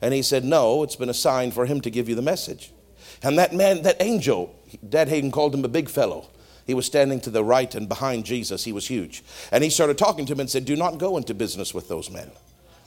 [0.00, 2.72] And he said, No, it's been assigned for him to give you the message.
[3.22, 4.58] And that man, that angel,
[4.88, 6.30] Dad Hagin called him a big fellow.
[6.66, 8.64] He was standing to the right and behind Jesus.
[8.64, 9.22] He was huge.
[9.52, 12.10] And he started talking to him and said, Do not go into business with those
[12.10, 12.30] men.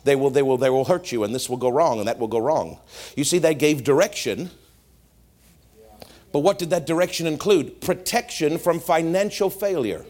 [0.03, 2.17] They will, they will, they will hurt you, and this will go wrong, and that
[2.17, 2.79] will go wrong.
[3.15, 4.49] You see, they gave direction
[6.31, 7.81] but what did that direction include?
[7.81, 10.05] Protection from financial failure.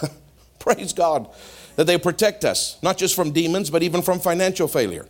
[0.58, 1.28] Praise God.
[1.76, 5.06] That they protect us, not just from demons, but even from financial failure.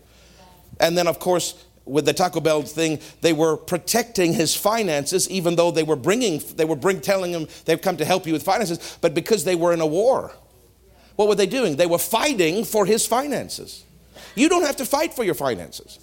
[0.80, 5.55] And then, of course, with the Taco Bell thing, they were protecting his finances, even
[5.55, 8.43] though they were bringing, they were bring, telling him they've come to help you with
[8.43, 10.32] finances, but because they were in a war.
[11.14, 11.76] What were they doing?
[11.76, 13.84] They were fighting for his finances.
[14.34, 15.99] You don't have to fight for your finances.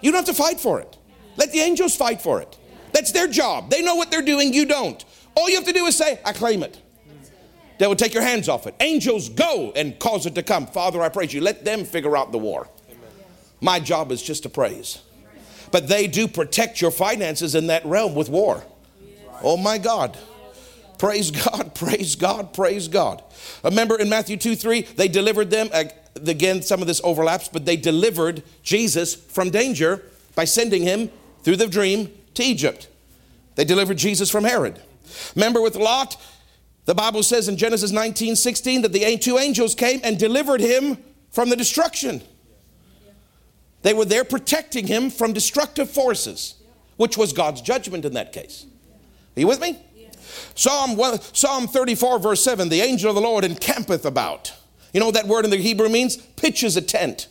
[0.00, 0.96] You don't have to fight for it.
[1.36, 2.56] Let the angels fight for it.
[2.96, 3.68] That's their job.
[3.68, 5.04] They know what they're doing, you don't.
[5.34, 6.80] All you have to do is say, I claim it.
[7.78, 8.74] They will take your hands off it.
[8.80, 10.66] Angels go and cause it to come.
[10.66, 11.42] Father, I praise you.
[11.42, 12.70] Let them figure out the war.
[13.60, 15.02] My job is just to praise.
[15.70, 18.64] But they do protect your finances in that realm with war.
[19.42, 20.16] Oh my God.
[20.96, 23.22] Praise God, praise God, praise God.
[23.62, 25.68] Remember in Matthew 2 3, they delivered them.
[26.14, 30.02] Again, some of this overlaps, but they delivered Jesus from danger
[30.34, 31.10] by sending him
[31.42, 32.88] through the dream to Egypt.
[33.56, 34.80] They delivered Jesus from Herod.
[35.34, 36.16] Remember with Lot,
[36.84, 40.98] the Bible says in Genesis 19 16 that the two angels came and delivered him
[41.30, 42.22] from the destruction.
[43.82, 46.54] They were there protecting him from destructive forces,
[46.96, 48.66] which was God's judgment in that case.
[49.36, 49.78] Are you with me?
[50.54, 50.98] Psalm,
[51.32, 54.52] Psalm 34, verse 7 the angel of the Lord encampeth about.
[54.92, 56.16] You know what that word in the Hebrew means?
[56.16, 57.28] Pitches a tent.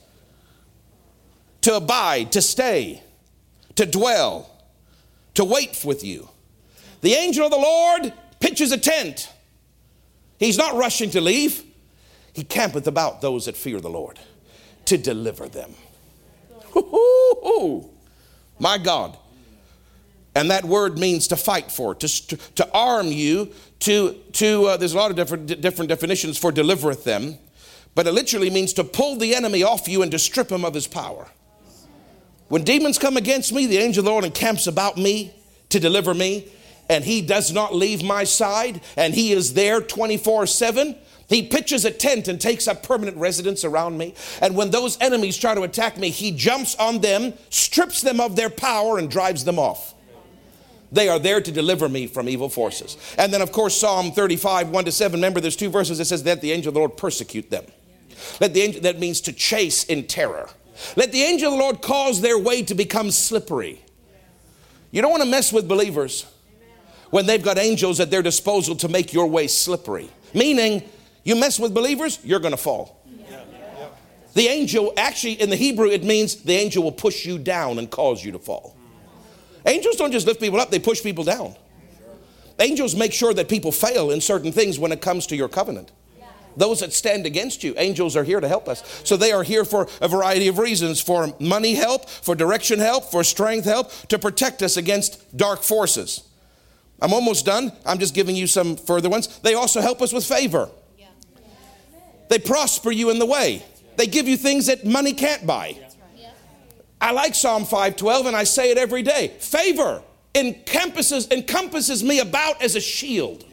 [1.61, 3.01] To abide, to stay,
[3.75, 4.54] to dwell,
[5.35, 6.29] to wait with you.
[7.01, 9.31] The angel of the Lord pitches a tent.
[10.39, 11.63] He's not rushing to leave.
[12.33, 14.19] He campeth about those that fear the Lord
[14.85, 15.73] to deliver them.
[18.59, 19.17] My God.
[20.35, 24.93] And that word means to fight for, to, to, arm you, to, to uh, there's
[24.93, 27.37] a lot of different, different definitions for delivereth them,
[27.95, 30.73] but it literally means to pull the enemy off you and to strip him of
[30.73, 31.29] his power.
[32.47, 35.33] When demons come against me, the angel of the Lord encamps about me
[35.69, 36.47] to deliver me,
[36.89, 40.95] and he does not leave my side, and he is there 24 7.
[41.27, 44.13] He pitches a tent and takes up permanent residence around me.
[44.41, 48.35] And when those enemies try to attack me, he jumps on them, strips them of
[48.35, 49.95] their power, and drives them off.
[50.91, 52.95] They are there to deliver me from evil forces.
[53.17, 55.17] And then, of course, Psalm 35, 1 to 7.
[55.17, 57.65] Remember, there's two verses that says that the angel of the Lord persecute them.
[58.39, 60.47] Let the angel, that means to chase in terror.
[60.95, 63.81] Let the angel of the Lord cause their way to become slippery.
[64.91, 66.25] You don't want to mess with believers
[67.09, 70.09] when they've got angels at their disposal to make your way slippery.
[70.33, 70.83] Meaning,
[71.23, 73.01] you mess with believers, you're going to fall.
[74.33, 77.89] The angel, actually, in the Hebrew, it means the angel will push you down and
[77.89, 78.75] cause you to fall.
[79.65, 81.55] Angels don't just lift people up, they push people down.
[82.59, 85.91] Angels make sure that people fail in certain things when it comes to your covenant.
[86.57, 89.01] Those that stand against you, angels are here to help us.
[89.03, 93.05] So they are here for a variety of reasons for money help, for direction help,
[93.05, 96.23] for strength help, to protect us against dark forces.
[97.01, 97.71] I'm almost done.
[97.85, 99.39] I'm just giving you some further ones.
[99.39, 100.69] They also help us with favor.
[102.29, 103.63] They prosper you in the way.
[103.97, 105.77] They give you things that money can't buy.
[106.99, 109.33] I like Psalm 512 and I say it every day.
[109.39, 110.01] Favor
[110.35, 113.45] encompasses, encompasses me about as a shield.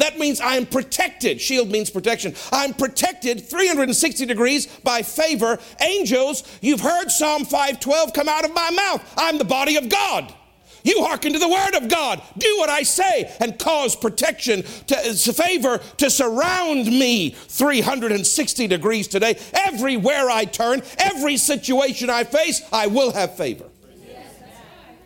[0.00, 1.40] That means I am protected.
[1.40, 2.34] Shield means protection.
[2.50, 5.58] I'm protected 360 degrees by favor.
[5.80, 9.14] Angels, you've heard Psalm 512 come out of my mouth.
[9.18, 10.34] I'm the body of God.
[10.82, 12.22] You hearken to the word of God.
[12.38, 19.06] Do what I say and cause protection to uh, favor to surround me 360 degrees
[19.06, 19.38] today.
[19.52, 23.66] Everywhere I turn, every situation I face, I will have favor.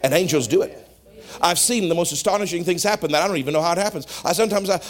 [0.02, 0.83] And angels do it.
[1.40, 4.06] I've seen the most astonishing things happen that I don't even know how it happens.
[4.24, 4.80] I sometimes I,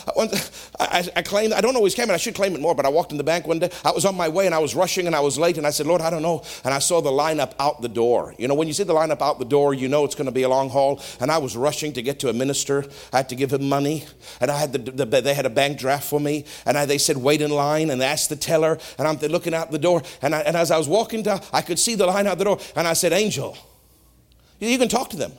[0.78, 2.14] I, I claim I don't always claim it.
[2.14, 2.74] I should claim it more.
[2.74, 3.70] But I walked in the bank one day.
[3.84, 5.70] I was on my way and I was rushing and I was late and I
[5.70, 6.42] said, Lord, I don't know.
[6.64, 8.34] And I saw the lineup out the door.
[8.38, 10.32] You know, when you see the lineup out the door, you know it's going to
[10.32, 11.00] be a long haul.
[11.20, 12.84] And I was rushing to get to a minister.
[13.12, 14.04] I had to give him money,
[14.40, 16.44] and I had the, the they had a bank draft for me.
[16.66, 18.78] And I, they said wait in line and they asked the teller.
[18.98, 20.02] And I'm looking out the door.
[20.22, 22.44] And, I, and as I was walking down, I could see the line out the
[22.44, 22.58] door.
[22.76, 23.56] And I said, Angel,
[24.60, 25.32] you can talk to them.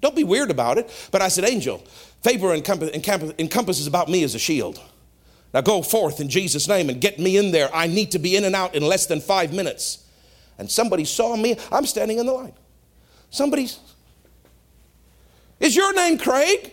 [0.00, 0.90] Don't be weird about it.
[1.10, 1.78] But I said, Angel,
[2.22, 4.80] favor encompasses about me as a shield.
[5.52, 7.68] Now go forth in Jesus' name and get me in there.
[7.74, 10.06] I need to be in and out in less than five minutes.
[10.58, 11.56] And somebody saw me.
[11.72, 12.52] I'm standing in the line.
[13.30, 13.78] Somebody's,
[15.58, 16.72] is your name Craig?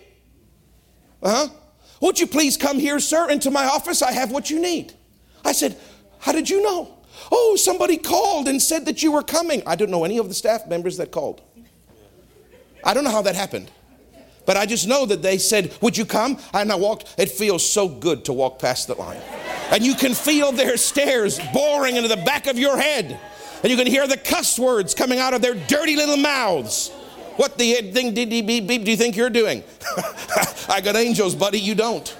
[1.22, 1.54] Uh huh.
[2.02, 4.02] Would you please come here, sir, into my office?
[4.02, 4.94] I have what you need.
[5.44, 5.78] I said,
[6.20, 6.94] How did you know?
[7.32, 9.64] Oh, somebody called and said that you were coming.
[9.66, 11.42] I don't know any of the staff members that called.
[12.84, 13.72] I don't know how that happened.
[14.46, 16.40] But I just know that they said, Would you come?
[16.54, 17.16] And I walked.
[17.18, 19.20] It feels so good to walk past the line.
[19.72, 23.20] And you can feel their stares boring into the back of your head.
[23.62, 26.90] And you can hear the cuss words coming out of their dirty little mouths.
[27.36, 29.64] What the thing did beep beep do you think you're doing?
[30.70, 32.16] I got angels, buddy, you don't.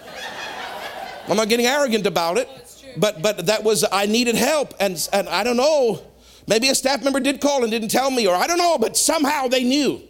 [1.30, 2.50] I'm not getting arrogant about it.
[2.98, 6.02] but but that was I needed help, and and I don't know.
[6.48, 8.96] Maybe a staff member did call and didn't tell me, or I don't know, but
[8.96, 10.02] somehow they knew,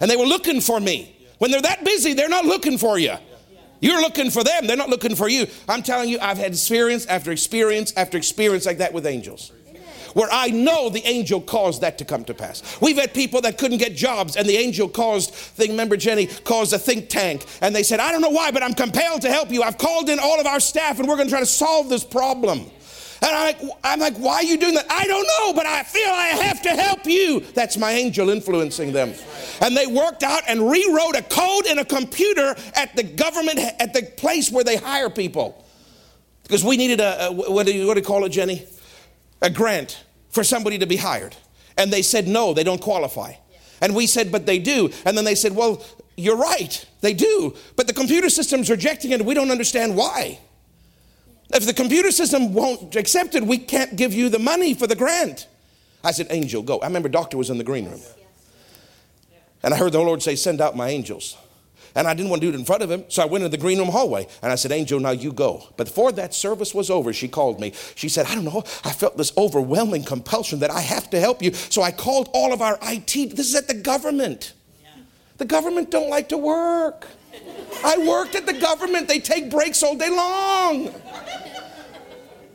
[0.00, 1.16] and they were looking for me.
[1.38, 3.14] When they're that busy, they're not looking for you.
[3.80, 5.46] You're looking for them, they're not looking for you.
[5.68, 9.52] I'm telling you, I've had experience after experience after experience like that with angels
[10.16, 12.80] where I know the angel caused that to come to pass.
[12.80, 16.72] We've had people that couldn't get jobs, and the angel caused, think, remember Jenny, caused
[16.72, 19.50] a think tank, and they said, I don't know why, but I'm compelled to help
[19.50, 19.62] you.
[19.62, 22.02] I've called in all of our staff, and we're going to try to solve this
[22.02, 22.70] problem.
[23.26, 24.86] And I'm like, I'm like, why are you doing that?
[24.88, 27.40] I don't know, but I feel I have to help you.
[27.54, 29.14] That's my angel influencing them.
[29.60, 33.92] And they worked out and rewrote a code in a computer at the government, at
[33.92, 35.66] the place where they hire people.
[36.44, 38.64] Because we needed a, a what, do you, what do you call it, Jenny?
[39.42, 41.34] A grant for somebody to be hired.
[41.76, 43.32] And they said, no, they don't qualify.
[43.80, 44.90] And we said, but they do.
[45.04, 45.84] And then they said, well,
[46.16, 47.56] you're right, they do.
[47.74, 50.38] But the computer system's rejecting it, and we don't understand why.
[51.52, 54.96] If the computer system won't accept it, we can't give you the money for the
[54.96, 55.46] grant.
[56.02, 56.78] I said, Angel, go.
[56.78, 58.00] I remember doctor was in the green room.
[59.62, 61.36] And I heard the Lord say, Send out my angels.
[61.96, 63.56] And I didn't want to do it in front of him, so I went into
[63.56, 65.66] the green room hallway and I said, Angel, now you go.
[65.78, 67.72] But before that service was over, she called me.
[67.94, 71.42] She said, I don't know, I felt this overwhelming compulsion that I have to help
[71.42, 71.54] you.
[71.54, 73.34] So I called all of our IT.
[73.34, 74.52] This is at the government.
[75.38, 77.08] The government don't like to work.
[77.84, 79.08] I worked at the government.
[79.08, 80.92] They take breaks all day long.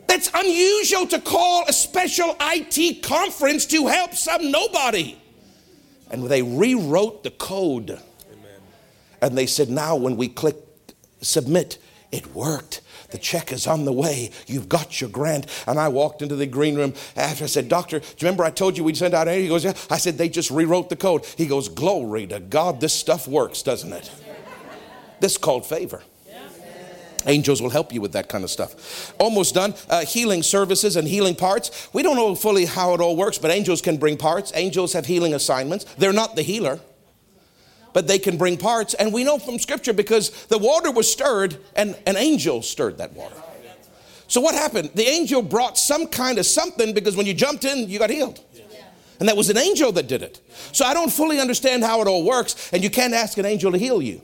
[0.08, 5.18] That's unusual to call a special IT conference to help some nobody.
[6.10, 7.98] And they rewrote the code.
[9.22, 10.58] And they said, now when we click
[11.22, 11.78] submit,
[12.12, 12.82] it worked.
[13.12, 14.32] The check is on the way.
[14.48, 15.46] You've got your grant.
[15.68, 18.50] And I walked into the green room after I said, Doctor, do you remember I
[18.50, 19.74] told you we'd send out He goes, Yeah.
[19.90, 21.26] I said, They just rewrote the code.
[21.38, 24.12] He goes, Glory to God, this stuff works, doesn't it?
[25.22, 26.04] This called favor.
[27.28, 29.14] Angels will help you with that kind of stuff.
[29.20, 29.76] Almost done.
[29.88, 31.88] Uh, healing services and healing parts.
[31.94, 34.52] We don't know fully how it all works, but angels can bring parts.
[34.56, 35.86] Angels have healing assignments.
[35.98, 36.80] They're not the healer
[37.94, 38.94] but they can bring parts.
[38.94, 43.14] And we know from Scripture because the water was stirred and an angel stirred that
[43.14, 43.36] water.
[44.28, 44.92] So what happened?
[44.96, 48.40] The angel brought some kind of something because when you jumped in, you got healed.
[49.20, 50.40] And that was an angel that did it.
[50.72, 53.72] So I don't fully understand how it all works, and you can't ask an angel
[53.74, 54.22] to heal you.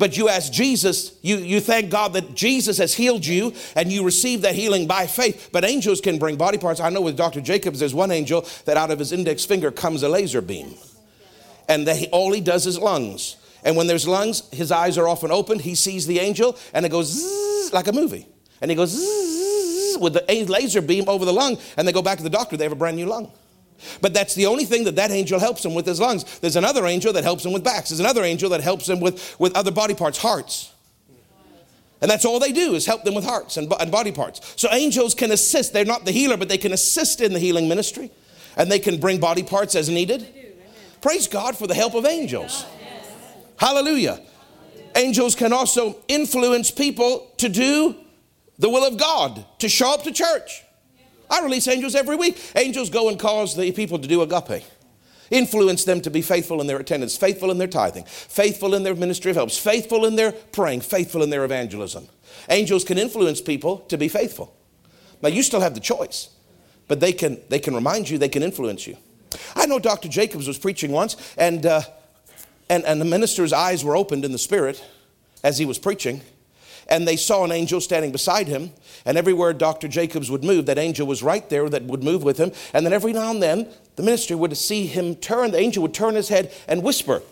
[0.00, 4.02] But you ask Jesus, you, you thank God that Jesus has healed you and you
[4.02, 5.50] receive that healing by faith.
[5.52, 6.80] But angels can bring body parts.
[6.80, 7.42] I know with Dr.
[7.42, 10.74] Jacobs, there's one angel that out of his index finger comes a laser beam
[11.68, 13.36] and that he, all he does is lungs.
[13.62, 15.60] And when there's lungs, his eyes are often opened.
[15.60, 18.26] He sees the angel, and it goes like a movie.
[18.62, 18.94] And he goes
[20.00, 22.56] with the laser beam over the lung, and they go back to the doctor.
[22.56, 23.30] They have a brand new lung.
[24.00, 26.38] But that's the only thing that that angel helps him with his lungs.
[26.40, 27.90] There's another angel that helps him with backs.
[27.90, 30.72] There's another angel that helps him with, with other body parts, hearts.
[32.00, 34.54] And that's all they do is help them with hearts and, and body parts.
[34.56, 35.72] So angels can assist.
[35.72, 38.10] They're not the healer, but they can assist in the healing ministry.
[38.56, 40.26] And they can bring body parts as needed.
[41.00, 42.64] Praise God for the help of angels.
[43.56, 44.20] Hallelujah.
[44.96, 47.96] Angels can also influence people to do
[48.58, 50.62] the will of God, to show up to church.
[51.30, 52.38] I release angels every week.
[52.56, 54.64] Angels go and cause the people to do agape.
[55.30, 58.96] Influence them to be faithful in their attendance, faithful in their tithing, faithful in their
[58.96, 62.08] ministry of helps, faithful in their praying, faithful in their evangelism.
[62.48, 64.56] Angels can influence people to be faithful.
[65.22, 66.30] Now you still have the choice,
[66.88, 68.96] but they can they can remind you, they can influence you.
[69.54, 70.08] I know Dr.
[70.08, 71.82] Jacobs was preaching once, and, uh,
[72.68, 74.84] and, and the minister's eyes were opened in the spirit
[75.42, 76.22] as he was preaching,
[76.90, 78.72] and they saw an angel standing beside him.
[79.06, 79.88] And everywhere Dr.
[79.88, 82.52] Jacobs would move, that angel was right there that would move with him.
[82.74, 85.94] And then every now and then, the minister would see him turn, the angel would
[85.94, 87.22] turn his head and whisper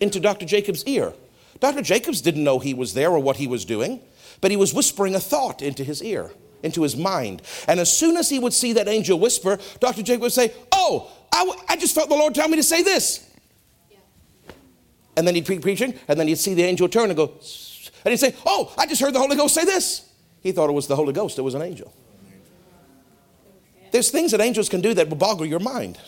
[0.00, 0.44] into Dr.
[0.44, 1.14] Jacobs' ear.
[1.60, 1.82] Dr.
[1.82, 4.00] Jacobs didn't know he was there or what he was doing,
[4.40, 6.30] but he was whispering a thought into his ear,
[6.62, 7.42] into his mind.
[7.66, 10.02] And as soon as he would see that angel whisper, Dr.
[10.02, 13.24] Jacobs would say, Oh, I, I just felt the Lord tell me to say this.
[15.16, 17.32] And then he'd be preaching, and then he'd see the angel turn and go,
[18.08, 20.10] and he'd say, Oh, I just heard the Holy Ghost say this.
[20.42, 21.92] He thought it was the Holy Ghost, it was an angel.
[23.90, 25.98] There's things that angels can do that will boggle your mind.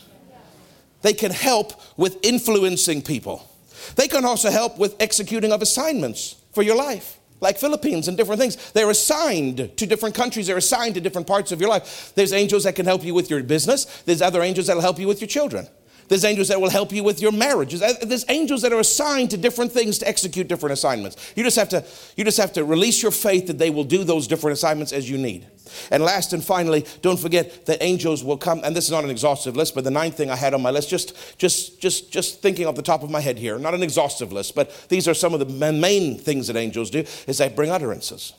[1.03, 3.49] They can help with influencing people.
[3.97, 8.41] They can also help with executing of assignments for your life like Philippines and different
[8.41, 8.73] things.
[8.73, 12.13] They're assigned to different countries, they're assigned to different parts of your life.
[12.15, 15.09] There's angels that can help you with your business, there's other angels that'll help you
[15.09, 15.67] with your children.
[16.11, 17.83] There's angels that will help you with your marriages.
[17.83, 21.33] Uh, there's angels that are assigned to different things to execute different assignments.
[21.37, 21.85] You just have to,
[22.17, 25.09] you just have to release your faith that they will do those different assignments as
[25.09, 25.47] you need.
[25.93, 29.11] And last and finally, don't forget that angels will come, and this is not an
[29.11, 32.43] exhaustive list, but the ninth thing I had on my list, just, just, just, just
[32.43, 35.15] thinking off the top of my head here, not an exhaustive list, but these are
[35.15, 38.33] some of the main things that angels do, is they bring utterances.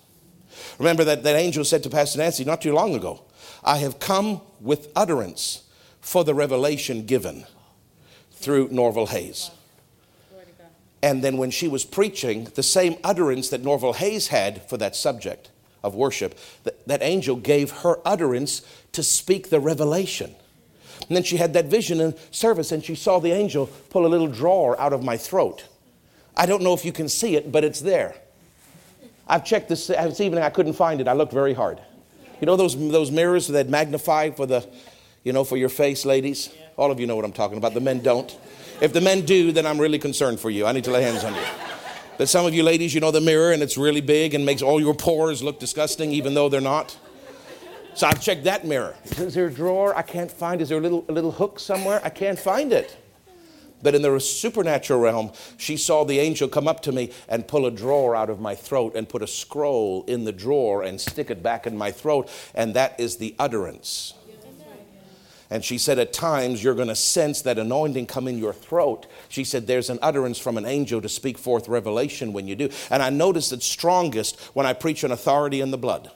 [0.78, 3.24] Remember that that angel said to Pastor Nancy not too long ago,
[3.64, 5.64] I have come with utterance
[6.02, 7.46] for the revelation given
[8.42, 9.52] through Norval Hayes.
[11.04, 14.96] And then when she was preaching, the same utterance that Norval Hayes had for that
[14.96, 15.50] subject
[15.84, 18.62] of worship, that, that angel gave her utterance
[18.92, 20.36] to speak the revelation.
[21.08, 24.08] And then she had that vision in service and she saw the angel pull a
[24.08, 25.66] little drawer out of my throat.
[26.38, 28.16] I don't know if you can see it, but it's there.
[29.28, 31.08] I've checked this, this evening, I couldn't find it.
[31.08, 31.82] I looked very hard.
[32.40, 34.68] You know those, those mirrors that magnify for the,
[35.24, 36.50] you know, for your face, ladies?
[36.78, 37.74] All of you know what I'm talking about.
[37.74, 38.36] The men don't.
[38.82, 40.66] If the men do, then I'm really concerned for you.
[40.66, 41.44] I need to lay hands on you.
[42.18, 44.62] But some of you ladies, you know the mirror and it's really big and makes
[44.62, 46.98] all your pores look disgusting, even though they're not.
[47.94, 48.96] So I've checked that mirror.
[49.18, 49.96] Is there a drawer?
[49.96, 50.62] I can't find.
[50.62, 52.00] Is there a little, a little hook somewhere?
[52.04, 52.96] I can't find it.
[53.84, 57.66] But in the supernatural realm, she saw the angel come up to me and pull
[57.66, 61.30] a drawer out of my throat and put a scroll in the drawer and stick
[61.32, 62.30] it back in my throat.
[62.54, 64.14] And that is the utterance.
[65.52, 69.06] And she said, At times you're going to sense that anointing come in your throat.
[69.28, 72.70] She said, There's an utterance from an angel to speak forth revelation when you do.
[72.90, 76.10] And I notice it's strongest when I preach an authority in the blood.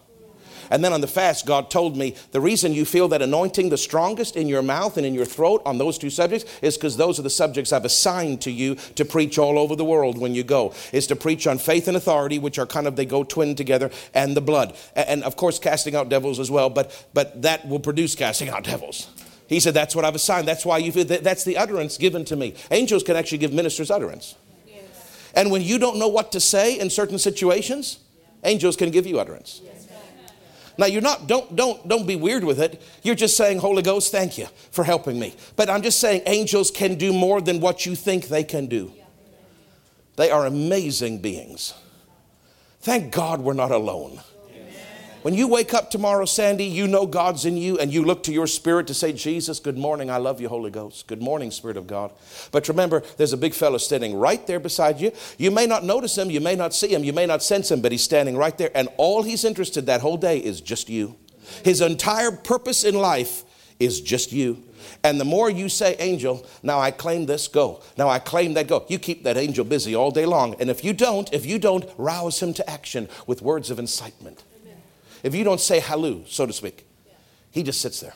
[0.71, 3.77] And then on the fast, God told me the reason you feel that anointing the
[3.77, 7.19] strongest in your mouth and in your throat on those two subjects is because those
[7.19, 10.43] are the subjects I've assigned to you to preach all over the world when you
[10.43, 10.73] go.
[10.91, 13.91] Is to preach on faith and authority, which are kind of they go twin together,
[14.13, 14.75] and the blood.
[14.95, 18.63] And of course casting out devils as well, but but that will produce casting out
[18.63, 19.09] devils.
[19.47, 20.47] He said, That's what I've assigned.
[20.47, 22.55] That's why you feel that, that's the utterance given to me.
[22.71, 24.35] Angels can actually give ministers utterance.
[24.67, 25.31] Yes.
[25.35, 27.99] And when you don't know what to say in certain situations,
[28.43, 29.61] angels can give you utterance.
[29.63, 29.75] Yes.
[30.77, 32.81] Now you're not don't don't don't be weird with it.
[33.03, 35.35] You're just saying, Holy Ghost, thank you for helping me.
[35.55, 38.91] But I'm just saying angels can do more than what you think they can do.
[40.17, 41.73] They are amazing beings.
[42.81, 44.21] Thank God we're not alone.
[45.26, 48.32] When you wake up tomorrow, Sandy, you know God's in you and you look to
[48.32, 50.11] your spirit to say, Jesus, good morning.
[50.11, 51.07] I love you, Holy Ghost.
[51.07, 52.11] Good morning, Spirit of God.
[52.51, 55.11] But remember, there's a big fellow standing right there beside you.
[55.39, 57.82] You may not notice him, you may not see him, you may not sense him,
[57.82, 58.69] but he's standing right there.
[58.76, 61.15] And all he's interested that whole day is just you.
[61.63, 63.45] His entire purpose in life
[63.80, 64.61] is just you.
[65.03, 67.82] And the more you say, angel, now I claim this, go.
[67.97, 68.86] Now I claim that, go.
[68.89, 70.55] You keep that angel busy all day long.
[70.59, 74.43] And if you don't, if you don't, rouse him to action with words of incitement.
[75.26, 76.86] If you don't say halloo, so to speak,
[77.49, 78.13] he just sits there.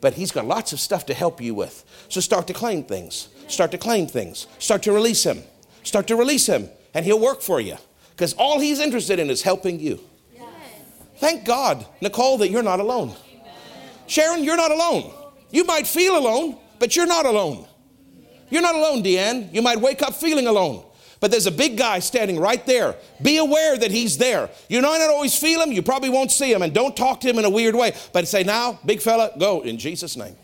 [0.00, 1.84] But he's got lots of stuff to help you with.
[2.08, 3.26] So start to claim things.
[3.48, 4.46] Start to claim things.
[4.60, 5.42] Start to release him.
[5.82, 7.76] Start to release him, and he'll work for you.
[8.10, 9.98] Because all he's interested in is helping you.
[11.16, 13.16] Thank God, Nicole, that you're not alone.
[14.06, 15.12] Sharon, you're not alone.
[15.50, 17.66] You might feel alone, but you're not alone.
[18.48, 19.52] You're not alone, Deanne.
[19.52, 20.84] You might wake up feeling alone.
[21.20, 22.96] But there's a big guy standing right there.
[23.20, 24.50] Be aware that he's there.
[24.68, 27.28] You might not always feel him, you probably won't see him, and don't talk to
[27.28, 27.94] him in a weird way.
[28.12, 30.36] But say, now, big fella, go in Jesus' name.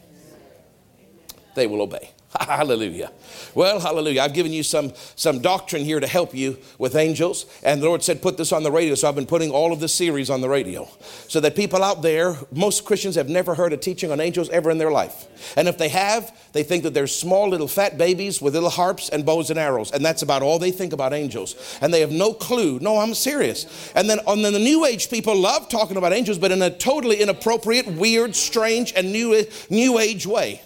[1.55, 2.11] They will obey.
[2.41, 3.13] Hallelujah.
[3.55, 4.23] Well, hallelujah.
[4.23, 7.47] I've given you some, some doctrine here to help you with angels.
[7.63, 8.97] And the Lord said, put this on the radio.
[8.97, 10.89] So I've been putting all of this series on the radio.
[11.29, 14.73] So that people out there, most Christians have never heard a teaching on angels ever
[14.73, 15.27] in their life.
[15.57, 19.09] And if they have, they think that they're small little fat babies with little harps
[19.11, 19.93] and bows and arrows.
[19.93, 21.79] And that's about all they think about angels.
[21.81, 22.81] And they have no clue.
[22.81, 23.93] No, I'm serious.
[23.95, 26.71] And then, and then the New Age people love talking about angels, but in a
[26.71, 30.61] totally inappropriate, weird, strange, and new, new Age way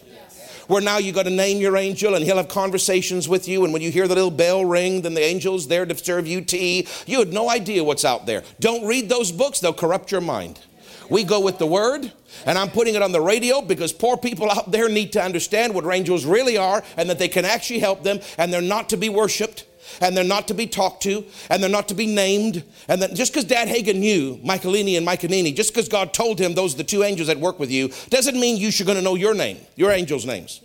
[0.68, 3.64] where now you got to name your angel and he'll have conversations with you.
[3.64, 6.40] And when you hear the little bell ring, then the angel's there to serve you
[6.40, 6.86] tea.
[7.06, 8.44] You had no idea what's out there.
[8.60, 10.60] Don't read those books, they'll corrupt your mind.
[11.10, 12.12] We go with the word,
[12.44, 15.74] and I'm putting it on the radio because poor people out there need to understand
[15.74, 18.98] what angels really are and that they can actually help them and they're not to
[18.98, 19.64] be worshiped
[20.00, 22.62] and they're not to be talked to, and they're not to be named.
[22.88, 26.54] And that just because Dad Hagin knew Michaelini and Michaelini, just because God told him
[26.54, 29.04] those are the two angels that work with you, doesn't mean you should going to
[29.04, 30.60] know your name, your angels' names.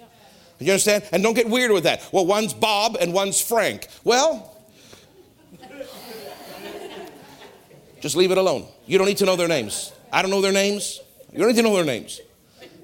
[0.60, 1.04] You understand?
[1.12, 2.08] And don't get weird with that.
[2.12, 3.88] Well, one's Bob and one's Frank.
[4.04, 4.56] Well,
[8.02, 8.66] just leave it alone.
[8.86, 9.92] You don't need to know their names.
[10.12, 11.00] I don't know their names.
[11.32, 12.22] You don't need to know their names.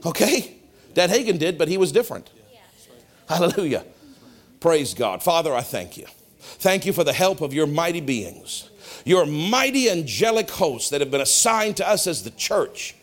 [0.05, 0.55] Okay?
[0.93, 2.29] Dad Hagin did, but he was different.
[3.27, 3.85] Hallelujah.
[4.59, 5.21] Praise God.
[5.21, 6.05] Father, I thank you.
[6.39, 8.69] Thank you for the help of your mighty beings,
[9.05, 12.95] your mighty angelic hosts that have been assigned to us as the church.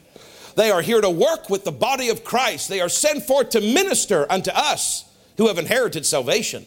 [0.57, 2.69] They are here to work with the body of Christ.
[2.69, 5.05] They are sent forth to minister unto us
[5.37, 6.67] who have inherited salvation.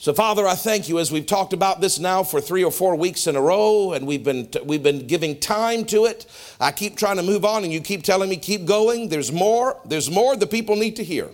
[0.00, 2.94] So, Father, I thank you as we've talked about this now for three or four
[2.94, 6.26] weeks in a row, and we've been, we've been giving time to it.
[6.60, 9.08] I keep trying to move on, and you keep telling me, keep going.
[9.08, 9.80] There's more.
[9.84, 11.30] There's more the people need to hear.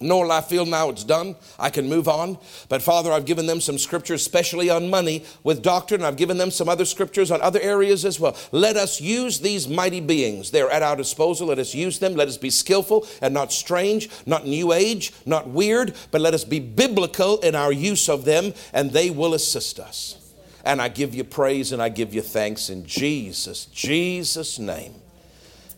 [0.00, 1.36] Nor I feel now it's done.
[1.58, 2.38] I can move on.
[2.68, 6.02] But Father, I've given them some scriptures, especially on money with doctrine.
[6.02, 8.36] I've given them some other scriptures on other areas as well.
[8.52, 10.50] Let us use these mighty beings.
[10.50, 11.48] They're at our disposal.
[11.48, 12.14] Let us use them.
[12.14, 16.44] Let us be skillful and not strange, not new age, not weird, but let us
[16.44, 20.16] be biblical in our use of them, and they will assist us.
[20.64, 24.94] And I give you praise and I give you thanks in Jesus, Jesus' name.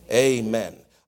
[0.09, 0.77] Amen.